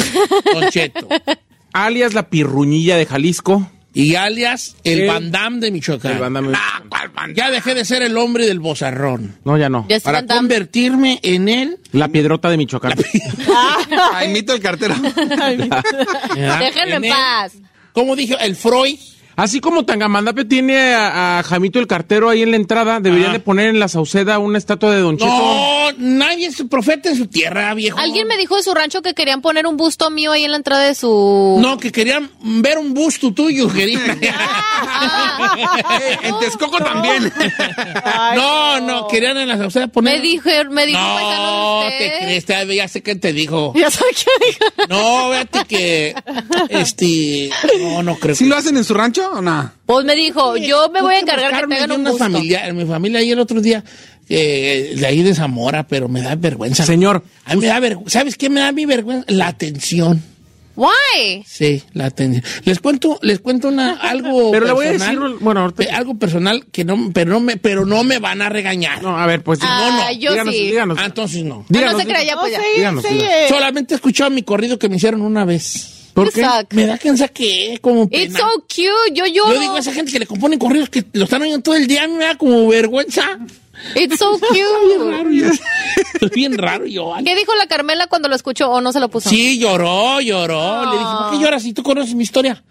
[0.53, 1.07] Don Cheto.
[1.73, 3.69] Alias la pirruñilla de Jalisco.
[3.95, 6.21] Y alias el, Damme de Michoacán.
[6.21, 6.81] El de Ah.
[7.33, 9.37] Ya dejé de ser el hombre del bozarrón.
[9.45, 9.87] No, ya no.
[10.03, 11.79] Para convertirme en él.
[11.93, 12.93] La piedrota de Michoacán.
[13.49, 14.95] Ah, imito el cartero.
[16.35, 17.53] Déjenlo en paz.
[17.93, 18.37] ¿Cómo dijo?
[18.37, 18.99] El Freud.
[19.35, 23.37] Así como Tangamandape tiene a, a Jamito el cartero ahí en la entrada, deberían Ajá.
[23.37, 25.27] de poner en la Sauceda una estatua de Don Cheto.
[25.29, 27.99] No, nadie es profeta en su tierra, viejo.
[27.99, 30.57] Alguien me dijo de su rancho que querían poner un busto mío ahí en la
[30.57, 31.57] entrada de su...
[31.61, 34.19] No, que querían ver un busto tuyo, querían.
[35.55, 37.31] Eh, en Texcoco también.
[38.35, 40.15] no, no, querían en la sea, poner.
[40.17, 43.73] Me dijo, me dijo No, te crees, ya sé qué te dijo.
[43.75, 44.65] Ya sabe qué dijo.
[44.89, 46.15] No, fíjate que.
[46.69, 47.49] Este.
[47.79, 48.35] No, no creo.
[48.35, 49.71] ¿Sí que- lo hacen en su rancho o no?
[49.85, 52.25] Pues me dijo, yo me voy a encargar que te hagan un una busto.
[52.25, 53.83] familia, mi familia ayer el otro día,
[54.29, 56.85] eh, de ahí de Zamora, pero me da vergüenza.
[56.85, 58.19] Señor, A mí me da vergüenza.
[58.19, 59.25] ¿Sabes qué me da mi vergüenza?
[59.27, 60.21] La atención.
[60.77, 61.45] Why?
[61.47, 62.43] Sí, la atención.
[62.65, 65.19] Les cuento, les cuento una, algo Pero le voy a personal.
[65.21, 68.41] decir, bueno, ahorita- Pe- algo personal que no, pero no me, pero no me van
[68.41, 69.01] a regañar.
[69.01, 69.59] No, a ver, pues.
[69.61, 70.19] Ah, no, no.
[70.19, 70.61] yo díganos, sí.
[70.67, 70.97] díganos.
[70.99, 71.65] Ah, entonces no.
[71.69, 72.59] Díganos, no se crea pues ya.
[72.59, 73.45] sí, Díganos, sí, eh.
[73.47, 75.91] Solamente he escuchado mi corrido que me hicieron una vez.
[76.15, 76.41] ¿Por You qué?
[76.43, 76.73] suck.
[76.73, 78.39] Me da que saqué como It's pena.
[78.39, 79.13] so cute.
[79.13, 79.53] Yo lloro.
[79.53, 81.85] Yo digo a esa gente que le componen corridos que lo están oyendo todo el
[81.87, 83.37] día, a mí me da como vergüenza.
[83.95, 84.65] It's so Bien
[84.97, 85.11] cute.
[85.11, 85.45] raro yo.
[86.21, 87.13] Es bien raro yo.
[87.23, 89.29] ¿Qué dijo la Carmela cuando lo escuchó o no se lo puso?
[89.29, 90.85] Sí, lloró, lloró.
[90.85, 92.63] Le dije, ¿por qué lloras si tú conoces mi historia?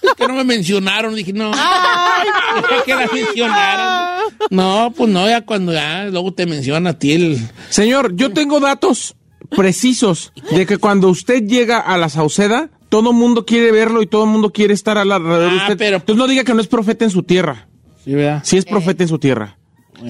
[0.00, 1.14] Es que no me mencionaron.
[1.14, 1.50] Dije, no.
[1.50, 4.34] Es que la mencionaron.
[4.50, 7.38] No, pues no, ya cuando ya luego te menciona a ti el...
[7.70, 9.14] Señor, yo tengo datos
[9.56, 14.26] precisos de que cuando usted llega a la Sauceda, todo mundo quiere verlo y todo
[14.26, 15.78] mundo quiere estar al alrededor de Ah, usted.
[15.78, 17.66] pero- Entonces no diga que no es profeta en su tierra.
[18.04, 18.42] Sí, ¿verdad?
[18.44, 19.56] Sí es profeta en su tierra.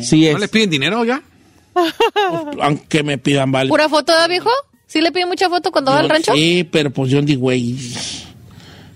[0.01, 0.33] Sí es.
[0.33, 1.23] ¿No le piden dinero ya?
[2.61, 3.69] Aunque me pidan, vale.
[3.71, 4.51] ¿Pura foto, de viejo?
[4.89, 6.33] ¿Sí le pide mucha foto cuando va al rancho?
[6.35, 7.77] Sí, pero pues yo digo, güey.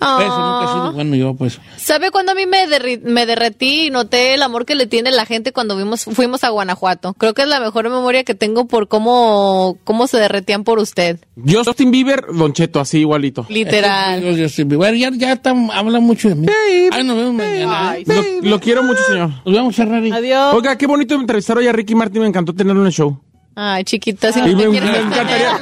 [0.00, 0.18] Ah.
[0.20, 1.60] Eso nunca he sido bueno yo, pues.
[1.76, 5.10] ¿Sabe cuándo a mí me, derri- me derretí y noté el amor que le tiene
[5.10, 7.14] la gente cuando vimos, fuimos a Guanajuato?
[7.14, 11.18] Creo que es la mejor memoria que tengo por cómo, cómo se derretían por usted.
[11.36, 13.46] Yo, Justin Bieber, Don Cheto, así igualito.
[13.48, 14.22] Literal.
[14.22, 16.46] Yo, ya, ya tam- habla mucho de mí.
[16.92, 17.96] Ay, nos vemos mañana.
[17.96, 18.04] ¿eh?
[18.42, 19.30] Lo, lo quiero mucho, señor.
[19.44, 20.10] Nos vemos, Ferrari.
[20.12, 20.54] Adiós.
[20.54, 22.22] Oiga, qué bonito entrevistar hoy a Ricky Martin.
[22.22, 23.20] Me encantó tenerlo en el show.
[23.58, 25.58] Ay, chiquita, si no me, me encantaría,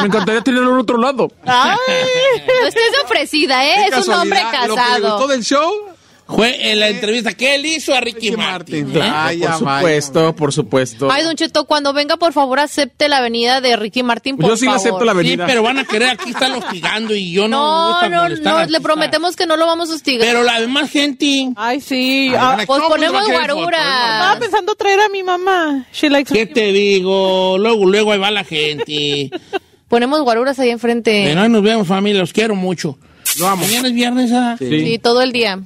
[0.00, 1.32] me encantaría tenerlo en otro lado.
[1.46, 1.76] Ay,
[2.60, 3.86] no estés ofrecida, ¿eh?
[3.90, 5.28] Qué Es un hombre casualidad, Lo que le gustó casado.
[5.28, 5.72] del show,
[6.28, 8.88] Fue en la entrevista que él hizo a Ricky, Martin.
[8.88, 8.92] ¿eh?
[8.94, 9.78] Claro, Vaya, por vaya.
[9.80, 11.08] supuesto, por supuesto.
[11.10, 14.56] Ay, Don Cheto, cuando venga, por favor, acepte la venida de Ricky Martín, por Yo
[14.56, 14.80] sí favor.
[14.80, 15.46] acepto la Sí, avenida.
[15.46, 17.58] pero van a querer aquí estar hostigando y yo no,
[18.02, 20.26] me No, gusta no, no, le prometemos que no lo vamos a hostigar.
[20.26, 21.50] Pero la demás gente.
[21.54, 22.30] Ay, sí.
[22.30, 23.80] Ay, Ah, pues ponemos guaruras.
[23.80, 25.86] estaba pensando traer a mi mamá.
[25.92, 27.56] She likes ¿Qué te digo?
[27.58, 29.30] Luego, luego ahí va la gente.
[29.88, 31.22] Ponemos guaruras ahí enfrente.
[31.28, 32.20] Pero ahí nos vemos, familia.
[32.20, 32.98] Los quiero mucho.
[33.38, 33.64] Lo amo.
[33.64, 34.56] Mañana es viernes, ¿ah?
[34.58, 34.98] Sí.
[35.00, 35.60] todo el día.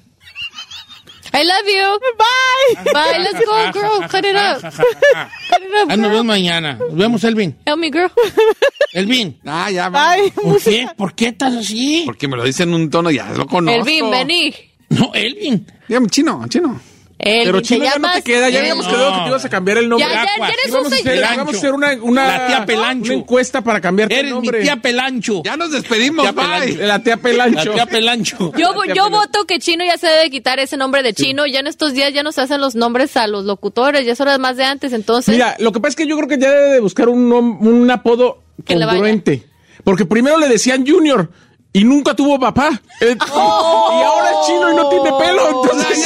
[1.33, 1.99] I love you.
[2.19, 2.93] Bye.
[2.93, 3.19] Bye.
[3.19, 4.09] Let's go, girl.
[4.09, 4.61] Cut it up.
[4.63, 6.11] Cut it up, nos girl.
[6.11, 6.75] vemos mañana.
[6.75, 7.57] Nos vemos, Elvin.
[7.67, 8.11] Help me, girl.
[8.93, 9.39] Elvin.
[9.47, 10.17] Ah, ya va.
[10.17, 10.31] Bye.
[10.33, 10.89] ¿Por qué?
[10.97, 12.03] ¿Por qué estás así?
[12.07, 13.81] Porque me lo dicen en un tono, ya lo conozco.
[13.81, 14.55] Elvin, vení.
[14.91, 15.67] No, Elvin.
[15.89, 16.81] Dígame, chino, chino.
[17.23, 19.89] Pero chino ya no te queda, ya habíamos quedado que te ibas a cambiar el
[19.89, 20.09] nombre.
[20.09, 21.37] Ya, ya, ya eres un a hacer, señor.
[21.37, 23.13] vamos a hacer una, una, La tía Pelancho.
[23.13, 24.61] una encuesta para cambiarte el Eres mi nombre.
[24.63, 25.43] tía Pelancho.
[25.45, 26.45] Ya nos despedimos, Tía bye.
[26.45, 26.83] Pelancho.
[26.87, 27.65] La tía Pelancho.
[27.71, 28.37] La tía Pelancho.
[28.39, 29.11] Yo, tía yo Pelancho.
[29.11, 31.47] voto que Chino ya se debe quitar ese nombre de Chino.
[31.47, 34.21] Ya en estos días ya no se hacen los nombres a los locutores, ya es
[34.21, 34.93] hora más de antes.
[34.93, 37.33] Entonces, Mira, lo que pasa es que yo creo que ya debe de buscar un,
[37.33, 38.97] un apodo Que le vaya.
[38.99, 39.47] congruente.
[39.85, 41.31] Porque primero le decían Junior
[41.73, 42.71] y nunca tuvo papá.
[43.01, 45.63] Eh, Y ahora es chino y no tiene pelo.
[45.63, 46.05] Entonces,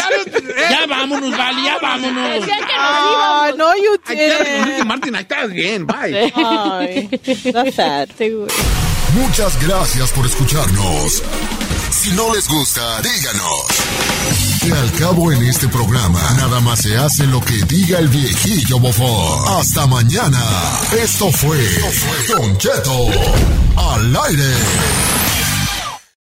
[0.71, 2.45] Ya vámonos, vale, ya vámonos.
[2.45, 3.97] que nos Ah, no, you.
[4.09, 6.33] Ricky Martin, ahí estás bien, bye.
[6.35, 8.09] Ay, sad.
[9.15, 11.23] Muchas gracias por escucharnos.
[11.91, 13.67] Si no les gusta, díganos.
[14.61, 18.81] Que al cabo en este programa, nada más se hace lo que diga el viejillo
[18.81, 19.59] bofón.
[19.61, 20.41] Hasta mañana.
[21.01, 21.59] Esto fue
[22.29, 23.07] Don Cheto
[23.77, 24.53] al aire.